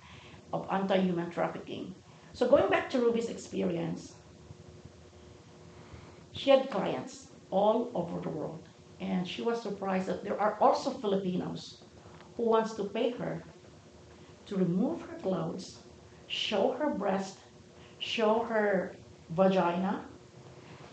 of 0.51 0.67
anti-human 0.69 1.31
trafficking. 1.31 1.95
So 2.33 2.49
going 2.49 2.69
back 2.69 2.89
to 2.89 2.99
Ruby's 2.99 3.29
experience, 3.29 4.19
she 6.33 6.49
had 6.49 6.69
clients 6.69 7.27
all 7.51 7.91
over 7.93 8.19
the 8.21 8.29
world, 8.29 8.67
and 8.99 9.27
she 9.27 9.41
was 9.41 9.62
surprised 9.62 10.07
that 10.07 10.23
there 10.23 10.39
are 10.39 10.57
also 10.60 10.91
Filipinos 10.91 11.83
who 12.36 12.43
wants 12.43 12.73
to 12.75 12.83
pay 12.86 13.12
her 13.12 13.43
to 14.45 14.55
remove 14.55 15.01
her 15.01 15.17
clothes, 15.19 15.79
show 16.27 16.71
her 16.73 16.89
breast, 16.89 17.38
show 17.99 18.39
her 18.39 18.95
vagina, 19.29 20.05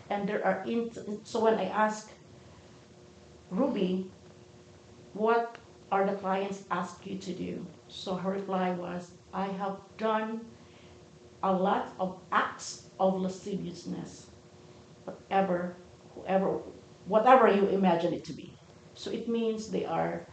and 0.09 0.27
there 0.27 0.45
are 0.45 0.63
in, 0.65 0.91
so 1.23 1.43
when 1.43 1.55
I 1.55 1.65
ask 1.65 2.11
Ruby, 3.49 4.11
what 5.13 5.57
are 5.91 6.05
the 6.05 6.15
clients 6.17 6.63
ask 6.71 7.05
you 7.05 7.17
to 7.17 7.33
do? 7.33 7.65
So 7.87 8.15
her 8.15 8.31
reply 8.31 8.71
was, 8.71 9.11
I 9.33 9.45
have 9.47 9.77
done 9.97 10.41
a 11.43 11.53
lot 11.53 11.93
of 11.99 12.19
acts 12.31 12.89
of 12.99 13.21
lasciviousness, 13.21 14.27
whatever, 15.05 15.75
whoever, 16.15 16.61
whatever 17.05 17.47
you 17.49 17.67
imagine 17.67 18.13
it 18.13 18.25
to 18.25 18.33
be. 18.33 18.59
So 18.95 19.11
it 19.11 19.29
means 19.29 19.69
they 19.69 19.85
are 19.85 20.27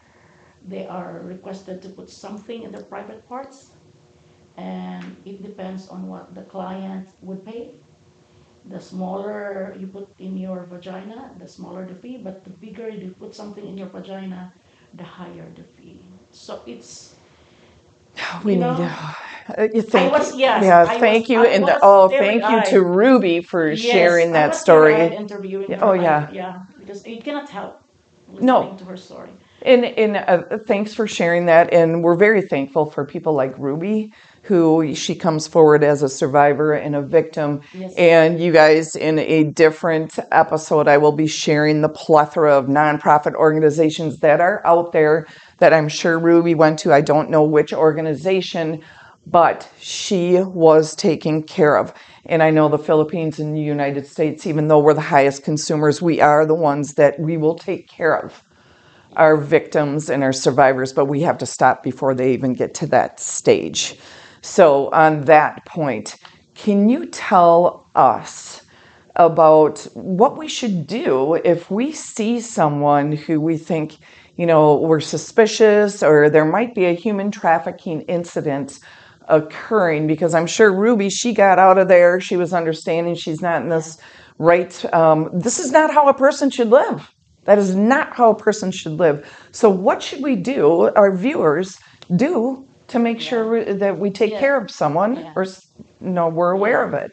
they 0.62 0.86
are 0.86 1.20
requested 1.24 1.82
to 1.82 1.90
put 1.90 2.10
something 2.10 2.62
in 2.64 2.72
their 2.72 2.84
private 2.84 3.26
parts, 3.28 3.76
and 4.56 5.16
it 5.24 5.42
depends 5.42 5.88
on 5.88 6.08
what 6.08 6.34
the 6.34 6.44
client 6.44 7.08
would 7.22 7.44
pay. 7.44 7.74
The 8.66 8.80
smaller 8.80 9.74
you 9.78 9.88
put 9.88 10.08
in 10.18 10.36
your 10.38 10.66
vagina, 10.66 11.34
the 11.38 11.48
smaller 11.48 11.86
the 11.86 11.94
fee, 11.96 12.18
but 12.18 12.44
the 12.44 12.50
bigger 12.50 12.88
you 12.88 13.12
put 13.18 13.34
something 13.34 13.66
in 13.66 13.76
your 13.78 13.88
vagina, 13.88 14.54
the 14.94 15.04
higher 15.04 15.52
the 15.54 15.64
fee. 15.64 16.14
So 16.30 16.62
it's 16.66 17.16
We 18.44 18.54
You 18.54 18.58
need 18.58 18.60
know, 18.60 18.76
to. 18.76 18.84
Uh, 18.84 19.14
you 19.72 19.82
thank 19.82 20.12
was- 20.12 20.32
you. 20.32 20.40
yes, 20.40 20.64
yeah, 20.64 20.82
I 20.88 20.98
thank 20.98 21.22
was- 21.22 21.30
you, 21.30 21.44
and 21.46 21.64
was 21.64 21.78
oh, 21.82 22.08
thank 22.08 22.42
you 22.42 22.62
to 22.70 22.82
Ruby 22.84 23.42
for 23.42 23.70
Yes, 23.70 23.80
sharing 23.80 24.32
that 24.32 24.48
was 24.50 24.60
story. 24.60 24.94
interviewing 25.14 25.70
Yeah, 25.70 25.78
her. 25.78 25.84
oh, 25.84 25.92
I- 25.92 26.02
yeah. 26.02 26.30
yeah, 26.32 26.54
because 26.78 27.06
you 27.06 27.20
cannot 27.20 27.48
help 27.48 27.74
listening 28.28 28.46
No. 28.46 28.74
to 28.78 28.84
her 28.84 28.96
story. 28.96 29.30
And 29.64 29.84
and 29.84 30.16
uh, 30.16 30.58
thanks 30.66 30.92
for 30.92 31.06
sharing 31.06 31.46
that. 31.46 31.72
And 31.72 32.02
we're 32.02 32.16
very 32.16 32.42
thankful 32.42 32.86
for 32.90 33.06
people 33.06 33.32
like 33.34 33.56
Ruby, 33.58 34.10
who 34.42 34.92
she 34.96 35.14
comes 35.14 35.46
forward 35.46 35.84
as 35.84 36.02
a 36.02 36.08
survivor 36.08 36.72
and 36.72 36.96
a 36.96 37.02
victim. 37.02 37.60
Yes. 37.72 37.94
And 37.96 38.40
you 38.40 38.50
guys, 38.50 38.96
in 38.96 39.20
a 39.20 39.44
different 39.44 40.18
episode, 40.32 40.88
I 40.88 40.96
will 40.98 41.12
be 41.12 41.28
sharing 41.28 41.80
the 41.80 41.88
plethora 41.88 42.52
of 42.58 42.66
nonprofit 42.66 43.34
organizations 43.34 44.18
that 44.18 44.40
are 44.40 44.66
out 44.66 44.90
there 44.90 45.26
that 45.60 45.72
I'm 45.72 45.88
sure 45.88 46.18
Ruby 46.18 46.56
went 46.56 46.80
to. 46.80 46.92
I 46.92 47.00
don't 47.00 47.30
know 47.30 47.44
which 47.44 47.72
organization, 47.72 48.82
but 49.26 49.70
she 49.78 50.38
was 50.40 50.94
taken 50.96 51.42
care 51.42 51.76
of. 51.76 51.92
And 52.26 52.42
I 52.42 52.50
know 52.50 52.68
the 52.68 52.78
Philippines 52.78 53.38
and 53.38 53.54
the 53.54 53.60
United 53.60 54.06
States, 54.06 54.46
even 54.46 54.68
though 54.68 54.78
we're 54.78 54.94
the 54.94 55.00
highest 55.00 55.44
consumers, 55.44 56.02
we 56.02 56.20
are 56.20 56.46
the 56.46 56.54
ones 56.54 56.94
that 56.94 57.18
we 57.18 57.36
will 57.36 57.56
take 57.56 57.88
care 57.88 58.16
of 58.16 58.42
our 59.16 59.36
victims 59.36 60.08
and 60.08 60.22
our 60.22 60.32
survivors, 60.32 60.92
but 60.92 61.06
we 61.06 61.20
have 61.20 61.38
to 61.38 61.46
stop 61.46 61.82
before 61.82 62.14
they 62.14 62.32
even 62.32 62.52
get 62.54 62.74
to 62.74 62.86
that 62.86 63.20
stage. 63.20 63.98
So, 64.40 64.90
on 64.90 65.22
that 65.22 65.64
point, 65.66 66.16
can 66.54 66.88
you 66.88 67.06
tell 67.06 67.90
us 67.94 68.62
about 69.16 69.86
what 69.94 70.38
we 70.38 70.48
should 70.48 70.86
do 70.86 71.34
if 71.44 71.70
we 71.70 71.92
see 71.92 72.40
someone 72.40 73.12
who 73.12 73.40
we 73.40 73.58
think, 73.58 73.98
you 74.36 74.46
know, 74.46 74.76
we're 74.76 75.00
suspicious 75.00 76.02
or 76.02 76.30
there 76.30 76.46
might 76.46 76.74
be 76.74 76.86
a 76.86 76.94
human 76.94 77.30
trafficking 77.30 78.00
incident 78.02 78.80
occurring? 79.32 80.06
Because 80.06 80.34
I'm 80.34 80.46
sure 80.46 80.72
Ruby, 80.72 81.08
she 81.10 81.32
got 81.32 81.58
out 81.58 81.78
of 81.78 81.88
there, 81.88 82.20
she 82.20 82.36
was 82.36 82.52
understanding 82.52 83.14
she's 83.14 83.40
not 83.40 83.62
in 83.62 83.68
this 83.68 83.98
right, 84.38 84.72
um, 84.94 85.30
this 85.32 85.58
is 85.58 85.72
not 85.72 85.92
how 85.92 86.08
a 86.08 86.14
person 86.14 86.50
should 86.50 86.68
live. 86.68 87.10
That 87.44 87.58
is 87.58 87.74
not 87.74 88.14
how 88.14 88.30
a 88.30 88.36
person 88.36 88.70
should 88.70 88.92
live. 88.92 89.26
So, 89.50 89.68
what 89.68 90.02
should 90.02 90.22
we 90.22 90.36
do, 90.36 90.90
our 90.94 91.14
viewers, 91.16 91.76
do 92.14 92.64
to 92.88 92.98
make 92.98 93.20
sure 93.20 93.64
that 93.82 93.98
we 93.98 94.10
take 94.10 94.32
Yeah. 94.32 94.40
care 94.40 94.56
of 94.56 94.70
someone 94.70 95.16
Yeah. 95.16 95.32
or, 95.34 95.46
no, 96.00 96.28
we're 96.28 96.52
aware 96.52 96.84
of 96.84 96.94
it? 96.94 97.10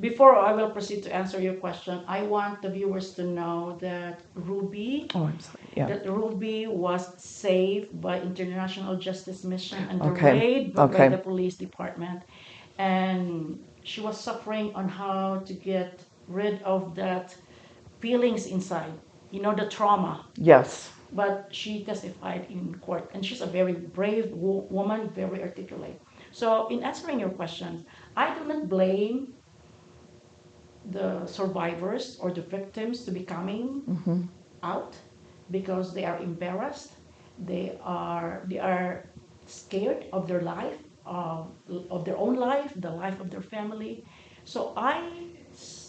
Before 0.00 0.34
I 0.36 0.52
will 0.52 0.70
proceed 0.70 1.02
to 1.04 1.14
answer 1.14 1.40
your 1.40 1.54
question, 1.54 2.00
I 2.06 2.22
want 2.22 2.62
the 2.62 2.70
viewers 2.70 3.14
to 3.14 3.24
know 3.24 3.76
that 3.80 4.20
Ruby, 4.34 5.08
Oh, 5.14 5.24
I'm 5.24 5.40
sorry. 5.40 5.63
Yeah. 5.76 5.90
that 5.90 6.08
Ruby 6.08 6.66
was 6.66 7.04
saved 7.18 8.00
by 8.00 8.20
International 8.20 8.96
Justice 8.96 9.44
Mission 9.44 9.88
and 9.90 10.02
the 10.02 10.12
Okay, 10.12 10.12
raid 10.12 10.74
by 10.88 11.06
okay. 11.06 11.08
the 11.08 11.18
police 11.18 11.56
department, 11.56 12.22
and 12.78 13.58
she 13.84 14.00
was 14.00 14.20
suffering 14.20 14.72
on 14.74 14.88
how 14.88 15.40
to 15.46 15.54
get 15.54 16.04
rid 16.26 16.62
of 16.62 16.94
that 16.96 17.34
feelings 18.00 18.46
inside. 18.46 19.00
You 19.30 19.42
know 19.42 19.54
the 19.54 19.68
trauma. 19.68 20.24
Yes. 20.36 20.90
but 21.12 21.46
she 21.52 21.84
testified 21.84 22.46
in 22.50 22.74
court 22.80 23.10
and 23.14 23.24
she's 23.24 23.40
a 23.40 23.46
very 23.46 23.72
brave 23.72 24.26
wo- 24.32 24.66
woman 24.70 25.10
very 25.14 25.42
articulate 25.42 25.98
so 26.32 26.66
in 26.68 26.82
answering 26.82 27.18
your 27.20 27.30
question 27.40 27.84
i 28.16 28.34
do 28.36 28.44
not 28.46 28.68
blame 28.68 29.26
the 30.84 31.26
survivors 31.26 32.16
or 32.20 32.32
the 32.32 32.42
victims 32.42 33.04
to 33.04 33.10
be 33.12 33.24
coming 33.24 33.82
hmm 33.86 34.28
out 34.62 34.98
because 35.50 35.94
they 35.94 36.04
are 36.04 36.18
embarrassed 36.18 36.92
they 37.38 37.78
are 37.82 38.42
they 38.46 38.58
are 38.58 39.04
scared 39.46 40.06
of 40.12 40.26
their 40.28 40.40
life 40.40 40.78
of, 41.04 41.50
of 41.90 42.04
their 42.04 42.16
own 42.16 42.34
life 42.36 42.72
the 42.76 42.90
life 42.90 43.20
of 43.20 43.30
their 43.30 43.42
family. 43.42 44.04
So 44.44 44.72
I 44.76 45.26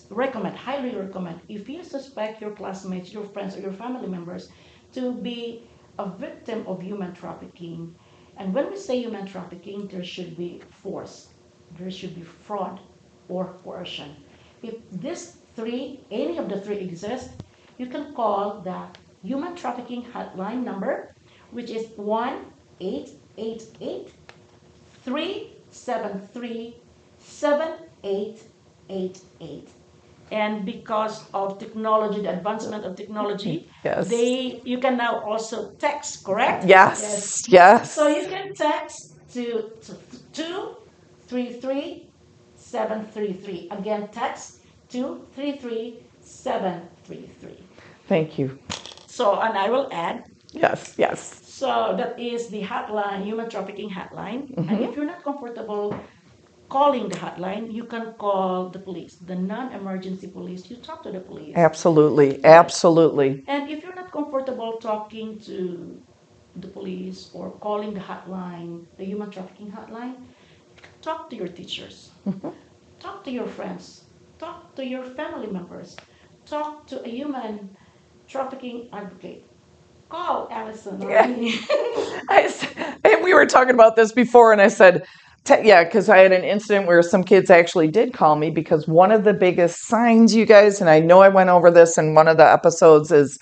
recommend 0.10 0.56
highly 0.58 0.96
recommend 0.96 1.42
if 1.50 1.70
you 1.70 1.84
suspect 1.84 2.42
your 2.42 2.52
classmates 2.52 3.14
your 3.14 3.26
friends 3.26 3.56
or 3.56 3.62
your 3.62 3.74
family 3.74 4.08
members 4.08 4.50
to 4.94 5.14
be 5.14 5.64
a 6.00 6.10
victim 6.10 6.66
of 6.68 6.82
human 6.82 7.14
trafficking. 7.14 7.96
And 8.38 8.54
when 8.54 8.70
we 8.70 8.78
say 8.78 9.00
human 9.00 9.26
trafficking 9.26 9.88
there 9.88 10.04
should 10.04 10.36
be 10.38 10.62
force 10.70 11.30
there 11.78 11.92
should 11.92 12.16
be 12.16 12.22
fraud 12.22 12.80
or 13.30 13.54
coercion. 13.64 14.16
If 14.64 14.76
these 14.92 15.38
three 15.56 16.02
any 16.12 16.38
of 16.38 16.50
the 16.50 16.60
three 16.60 16.80
exist 16.80 17.30
you 17.78 17.88
can 17.88 18.14
call 18.14 18.62
the 18.62 18.88
human 19.26 19.56
trafficking 19.56 20.04
hotline 20.04 20.64
number, 20.64 21.14
which 21.52 21.70
is 21.70 21.88
1 21.98 22.46
888 22.80 24.14
373 25.04 26.76
7888. 27.20 29.70
And 30.32 30.66
because 30.66 31.24
of 31.34 31.60
technology, 31.60 32.22
the 32.22 32.32
advancement 32.34 32.84
of 32.84 32.96
technology, 32.96 33.70
Yes. 33.84 34.08
they 34.10 34.60
you 34.66 34.80
can 34.80 34.98
now 34.98 35.20
also 35.20 35.70
text, 35.78 36.24
correct? 36.24 36.66
Yes. 36.66 37.00
Yes. 37.02 37.48
yes. 37.48 37.92
So 37.94 38.08
you 38.08 38.28
can 38.28 38.56
text 38.56 39.14
to, 39.34 39.70
to 39.86 39.96
233 40.34 42.08
733. 42.56 43.68
Again, 43.72 44.08
text 44.12 44.62
233 44.90 46.00
733. 46.22 47.64
Thank 48.08 48.40
you. 48.40 48.58
So, 49.18 49.26
and 49.46 49.58
I 49.58 49.70
will 49.70 49.88
add, 49.92 50.18
Yes. 50.54 50.96
Yes. 50.98 51.20
so 51.62 51.72
that 52.00 52.20
is 52.20 52.50
the 52.50 52.62
hotline, 52.72 53.24
human 53.30 53.50
trafficking 53.54 53.90
hotline. 53.98 54.42
And 54.70 54.78
Mhm. 54.80 54.86
if 54.88 54.92
you're 54.96 55.12
not 55.14 55.24
comfortable 55.30 55.88
calling 56.78 57.06
the 57.10 57.18
hotline, 57.26 57.66
you 57.80 57.86
can 57.94 58.06
call 58.26 58.70
the 58.76 58.80
police, 58.88 59.16
the 59.32 59.36
non 59.54 59.68
emergency 59.80 60.28
police. 60.38 60.62
You 60.72 60.78
talk 60.88 61.00
to 61.04 61.12
the 61.18 61.22
police. 61.30 61.56
Absolutely. 61.70 62.30
Absolutely. 62.44 63.30
And 63.48 63.64
if 63.74 63.84
you're 63.84 64.00
not 64.04 64.12
comfortable 64.20 64.72
talking 64.92 65.40
to 65.50 65.58
the 66.64 66.70
police 66.78 67.20
or 67.38 67.46
calling 67.68 67.94
the 67.94 68.06
hotline, 68.12 68.72
the 68.98 69.06
human 69.12 69.30
trafficking 69.32 69.72
hotline, 69.78 70.16
talk 71.02 71.30
to 71.30 71.36
your 71.42 71.50
teachers, 71.60 71.98
talk 73.00 73.24
to 73.24 73.32
your 73.32 73.48
friends, 73.48 74.10
talk 74.40 74.76
to 74.76 74.86
your 74.86 75.04
family 75.04 75.48
members, 75.48 75.96
talk 76.46 76.88
to 76.88 77.02
a 77.04 77.10
human 77.10 77.76
trafficking 78.28 78.90
advocate. 78.92 79.44
Call 80.10 80.48
Allison 80.52 81.02
Yeah. 81.02 81.26
And 83.04 83.24
we 83.24 83.34
were 83.34 83.46
talking 83.46 83.74
about 83.74 83.96
this 83.96 84.12
before, 84.12 84.52
and 84.52 84.62
I 84.62 84.68
said, 84.68 85.06
yeah, 85.48 85.84
because 85.84 86.10
I 86.10 86.18
had 86.18 86.32
an 86.32 86.44
incident 86.44 86.88
where 86.88 87.02
some 87.02 87.24
kids 87.24 87.50
actually 87.50 87.88
did 87.88 88.14
call 88.14 88.36
me 88.36 88.50
because 88.50 88.88
one 88.88 89.12
of 89.12 89.24
the 89.24 89.34
biggest 89.34 89.86
signs, 89.88 90.34
you 90.34 90.46
guys, 90.46 90.82
and 90.82 90.90
I 90.90 91.00
know 91.00 91.22
I 91.22 91.30
went 91.30 91.50
over 91.50 91.70
this 91.70 91.98
in 91.98 92.16
one 92.16 92.28
of 92.28 92.38
the 92.38 92.50
episodes, 92.50 93.12
is 93.12 93.38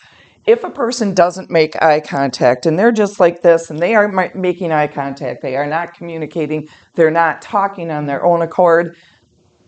if 0.46 0.64
a 0.64 0.70
person 0.70 1.14
doesn't 1.14 1.50
make 1.50 1.82
eye 1.82 2.02
contact 2.02 2.66
and 2.66 2.78
they're 2.78 2.92
just 2.92 3.20
like 3.20 3.42
this 3.42 3.70
and 3.70 3.80
they 3.80 3.96
are 3.96 4.10
ma- 4.10 4.28
making 4.36 4.72
eye 4.72 4.88
contact, 4.88 5.42
they 5.42 5.56
are 5.56 5.68
not 5.68 5.94
communicating, 5.94 6.68
they're 6.96 7.12
not 7.12 7.42
talking 7.42 7.90
on 7.90 8.06
their 8.06 8.26
own 8.26 8.42
accord, 8.42 8.98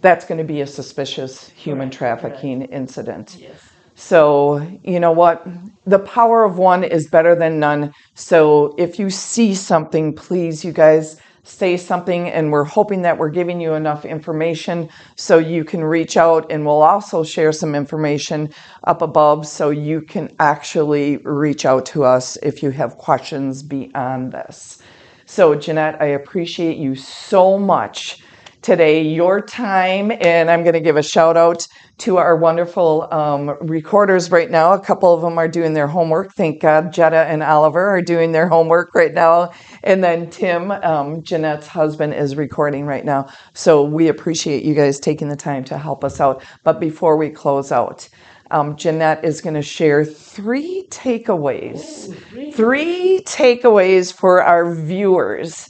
that's 0.01 0.25
going 0.25 0.37
to 0.37 0.43
be 0.43 0.61
a 0.61 0.67
suspicious 0.67 1.49
human 1.49 1.89
Correct, 1.89 2.21
trafficking 2.21 2.63
incident. 2.63 3.37
Yes. 3.39 3.64
So, 3.95 4.59
you 4.83 4.99
know 4.99 5.13
what? 5.13 5.47
The 5.85 5.99
power 5.99 6.43
of 6.43 6.57
one 6.57 6.83
is 6.83 7.07
better 7.07 7.33
than 7.33 7.59
none. 7.59 7.93
So, 8.13 8.75
if 8.77 8.99
you 8.99 9.09
see 9.09 9.55
something, 9.55 10.13
please, 10.13 10.65
you 10.65 10.73
guys 10.73 11.15
say 11.43 11.77
something. 11.77 12.29
And 12.29 12.51
we're 12.51 12.65
hoping 12.65 13.03
that 13.03 13.17
we're 13.17 13.29
giving 13.29 13.61
you 13.61 13.73
enough 13.73 14.03
information 14.03 14.89
so 15.15 15.37
you 15.37 15.63
can 15.63 15.83
reach 15.83 16.17
out. 16.17 16.51
And 16.51 16.65
we'll 16.65 16.81
also 16.81 17.23
share 17.23 17.53
some 17.53 17.73
information 17.73 18.49
up 18.83 19.01
above 19.01 19.47
so 19.47 19.69
you 19.69 20.01
can 20.01 20.29
actually 20.39 21.17
reach 21.17 21.65
out 21.65 21.85
to 21.87 22.03
us 22.03 22.35
if 22.43 22.61
you 22.61 22.71
have 22.71 22.97
questions 22.97 23.63
beyond 23.63 24.33
this. 24.33 24.79
So, 25.25 25.55
Janette, 25.55 26.01
I 26.01 26.07
appreciate 26.07 26.77
you 26.77 26.95
so 26.95 27.57
much 27.57 28.21
today, 28.65 28.99
your 28.99 29.41
time. 29.41 30.11
And 30.21 30.49
I'm 30.49 30.63
going 30.63 30.73
to 30.73 30.79
give 30.79 30.97
a 30.97 31.03
shout 31.03 31.37
out 31.37 31.67
to 31.99 32.17
our 32.17 32.35
wonderful 32.35 33.07
um, 33.13 33.55
recorders 33.61 34.31
right 34.31 34.49
now. 34.49 34.73
A 34.73 34.79
couple 34.79 35.13
of 35.13 35.21
them 35.21 35.37
are 35.37 35.47
doing 35.47 35.73
their 35.73 35.85
homework. 35.85 36.33
Thank 36.33 36.63
God 36.63 36.91
Jetta 36.91 37.25
and 37.27 37.43
Oliver 37.43 37.87
are 37.87 38.01
doing 38.01 38.31
their 38.31 38.47
homework 38.47 38.95
right 38.95 39.13
now. 39.13 39.51
And 39.83 40.03
then 40.03 40.31
Tim, 40.31 40.71
um, 40.71 41.21
Janette's 41.21 41.67
husband, 41.67 42.15
is 42.15 42.35
recording 42.35 42.87
right 42.87 43.05
now. 43.05 43.29
So 43.53 43.83
we 43.83 44.07
appreciate 44.07 44.63
you 44.63 44.73
guys 44.73 44.99
taking 44.99 45.29
the 45.29 45.35
time 45.35 45.63
to 45.65 45.77
help 45.77 46.03
us 46.03 46.19
out. 46.19 46.43
But 46.63 46.79
before 46.79 47.17
we 47.17 47.29
close 47.29 47.71
out, 47.71 48.09
um, 48.49 48.75
Janette 48.77 49.23
is 49.23 49.41
going 49.41 49.55
to 49.55 49.61
share 49.61 50.03
three 50.03 50.87
takeaways. 50.89 52.15
Three 52.53 53.21
takeaways 53.25 54.11
for 54.11 54.41
our 54.41 54.73
viewers 54.73 55.69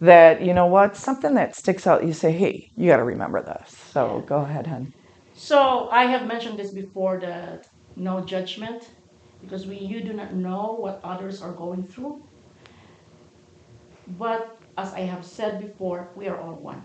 that, 0.00 0.42
you 0.42 0.54
know 0.54 0.66
what, 0.66 0.96
something 0.96 1.34
that 1.34 1.54
sticks 1.56 1.86
out, 1.86 2.06
you 2.06 2.12
say, 2.12 2.32
hey, 2.32 2.68
you 2.76 2.88
got 2.88 2.98
to 2.98 3.04
remember 3.04 3.42
this. 3.42 3.72
So 3.92 4.24
go 4.26 4.38
ahead, 4.38 4.66
hon. 4.66 4.92
So 5.34 5.88
I 5.90 6.04
have 6.06 6.26
mentioned 6.26 6.58
this 6.58 6.72
before 6.72 7.20
that 7.20 7.66
no 7.96 8.24
judgment 8.24 8.82
because 9.40 9.66
we 9.66 9.78
you 9.78 10.02
do 10.02 10.12
not 10.12 10.34
know 10.34 10.76
what 10.80 11.00
others 11.04 11.40
are 11.42 11.52
going 11.54 11.86
through. 11.86 12.22
But 14.08 14.58
as 14.76 14.92
I 14.94 15.00
have 15.00 15.24
said 15.24 15.60
before, 15.60 16.12
we 16.16 16.28
are 16.28 16.40
all 16.40 16.54
one, 16.62 16.84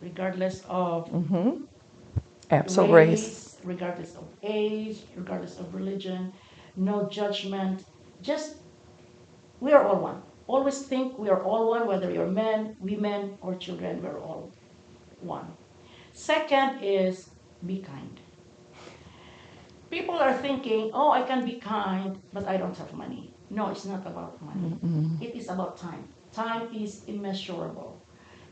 regardless 0.00 0.62
of 0.68 1.10
Mm-hmm. 1.10 1.64
Absolute 2.50 2.92
race. 2.92 3.56
regardless 3.64 4.14
of 4.14 4.28
age, 4.42 5.04
regardless 5.16 5.58
of 5.58 5.74
religion, 5.74 6.32
no 6.76 7.08
judgment. 7.08 7.82
Just 8.20 8.54
we 9.60 9.72
are 9.72 9.84
all 9.84 10.00
one. 10.00 10.22
Always 10.46 10.82
think 10.82 11.18
we 11.18 11.28
are 11.28 11.42
all 11.42 11.70
one, 11.70 11.86
whether 11.86 12.10
you're 12.10 12.26
men, 12.26 12.76
women, 12.80 13.38
or 13.40 13.54
children, 13.54 14.02
we're 14.02 14.18
all 14.18 14.50
one. 15.20 15.46
Second 16.12 16.82
is 16.82 17.30
be 17.66 17.78
kind. 17.78 18.20
People 19.90 20.16
are 20.16 20.32
thinking, 20.32 20.90
oh, 20.94 21.10
I 21.12 21.22
can 21.22 21.44
be 21.44 21.60
kind, 21.60 22.18
but 22.32 22.46
I 22.48 22.56
don't 22.56 22.76
have 22.76 22.92
money. 22.94 23.32
No, 23.50 23.68
it's 23.68 23.84
not 23.84 24.06
about 24.06 24.40
money. 24.42 24.78
It 25.20 25.34
is 25.36 25.48
about 25.48 25.76
time. 25.76 26.08
Time 26.32 26.74
is 26.74 27.04
immeasurable. 27.06 28.00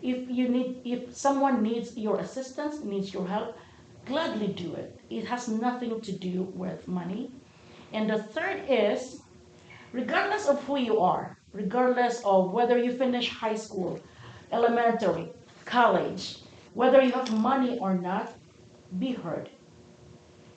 If 0.02 0.28
you 0.28 0.48
need, 0.48 0.82
if 0.84 1.16
someone 1.16 1.62
needs 1.62 1.96
your 1.96 2.18
assistance, 2.20 2.84
needs 2.84 3.12
your 3.12 3.26
help, 3.26 3.56
gladly 4.04 4.48
do 4.48 4.74
it. 4.74 5.00
It 5.08 5.26
has 5.26 5.48
nothing 5.48 6.00
to 6.02 6.12
do 6.12 6.42
with 6.54 6.86
money. 6.86 7.30
And 7.92 8.08
the 8.08 8.22
third 8.22 8.64
is, 8.68 9.22
regardless 9.92 10.46
of 10.48 10.62
who 10.64 10.78
you 10.78 11.00
are, 11.00 11.36
regardless 11.52 12.22
of 12.24 12.52
whether 12.52 12.78
you 12.78 12.92
finish 12.92 13.28
high 13.28 13.54
school, 13.54 14.00
elementary, 14.52 15.28
college, 15.64 16.38
whether 16.74 17.02
you 17.02 17.12
have 17.12 17.32
money 17.32 17.78
or 17.78 17.94
not, 17.94 18.32
be 18.98 19.12
heard. 19.12 19.50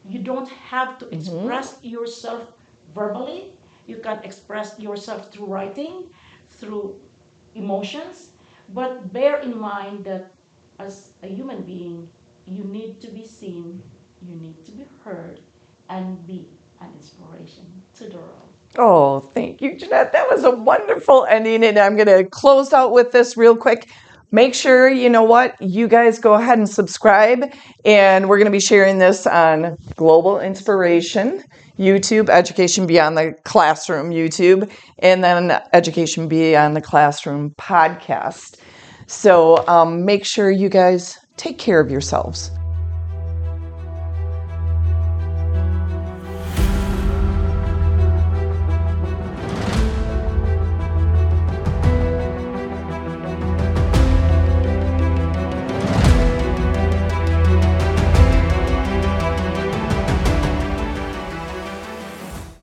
You 0.05 0.19
don't 0.19 0.49
have 0.49 0.97
to 0.99 1.05
mm-hmm. 1.05 1.15
express 1.15 1.83
yourself 1.83 2.53
verbally. 2.93 3.59
You 3.87 3.97
can 3.97 4.19
express 4.23 4.79
yourself 4.79 5.31
through 5.31 5.47
writing, 5.47 6.09
through 6.47 7.01
emotions, 7.55 8.31
but 8.69 9.11
bear 9.11 9.39
in 9.39 9.57
mind 9.57 10.05
that 10.05 10.31
as 10.79 11.13
a 11.21 11.27
human 11.27 11.63
being, 11.63 12.09
you 12.45 12.63
need 12.63 12.99
to 13.01 13.07
be 13.07 13.25
seen, 13.25 13.83
you 14.21 14.35
need 14.35 14.63
to 14.65 14.71
be 14.71 14.85
heard, 15.03 15.43
and 15.89 16.25
be 16.25 16.49
an 16.79 16.93
inspiration 16.93 17.81
to 17.95 18.09
the 18.09 18.17
world. 18.17 18.52
Oh, 18.77 19.19
thank 19.19 19.61
you, 19.61 19.77
Janette. 19.77 20.13
That 20.13 20.29
was 20.29 20.43
a 20.43 20.51
wonderful 20.51 21.25
ending. 21.25 21.63
And 21.63 21.77
I'm 21.77 21.95
going 21.95 22.07
to 22.07 22.27
close 22.29 22.73
out 22.73 22.91
with 22.91 23.11
this 23.11 23.37
real 23.37 23.55
quick. 23.55 23.89
Make 24.31 24.55
sure, 24.55 24.89
you 24.89 25.11
know 25.11 25.21
what, 25.21 25.61
you 25.61 25.87
guys 25.87 26.17
go 26.17 26.33
ahead 26.33 26.57
and 26.57 26.67
subscribe. 26.67 27.53
And 27.85 28.27
we're 28.27 28.37
going 28.37 28.45
to 28.45 28.51
be 28.51 28.59
sharing 28.59 28.97
this 28.97 29.27
on 29.27 29.77
Global 29.95 30.39
Inspiration, 30.39 31.43
YouTube, 31.77 32.29
Education 32.29 32.87
Beyond 32.87 33.15
the 33.15 33.35
Classroom, 33.43 34.09
YouTube, 34.09 34.71
and 34.97 35.23
then 35.23 35.61
Education 35.71 36.27
Beyond 36.27 36.75
the 36.75 36.81
Classroom 36.81 37.53
podcast. 37.59 38.59
So 39.05 39.67
um, 39.67 40.03
make 40.03 40.25
sure 40.25 40.49
you 40.49 40.69
guys 40.69 41.19
take 41.37 41.59
care 41.59 41.79
of 41.79 41.91
yourselves. 41.91 42.49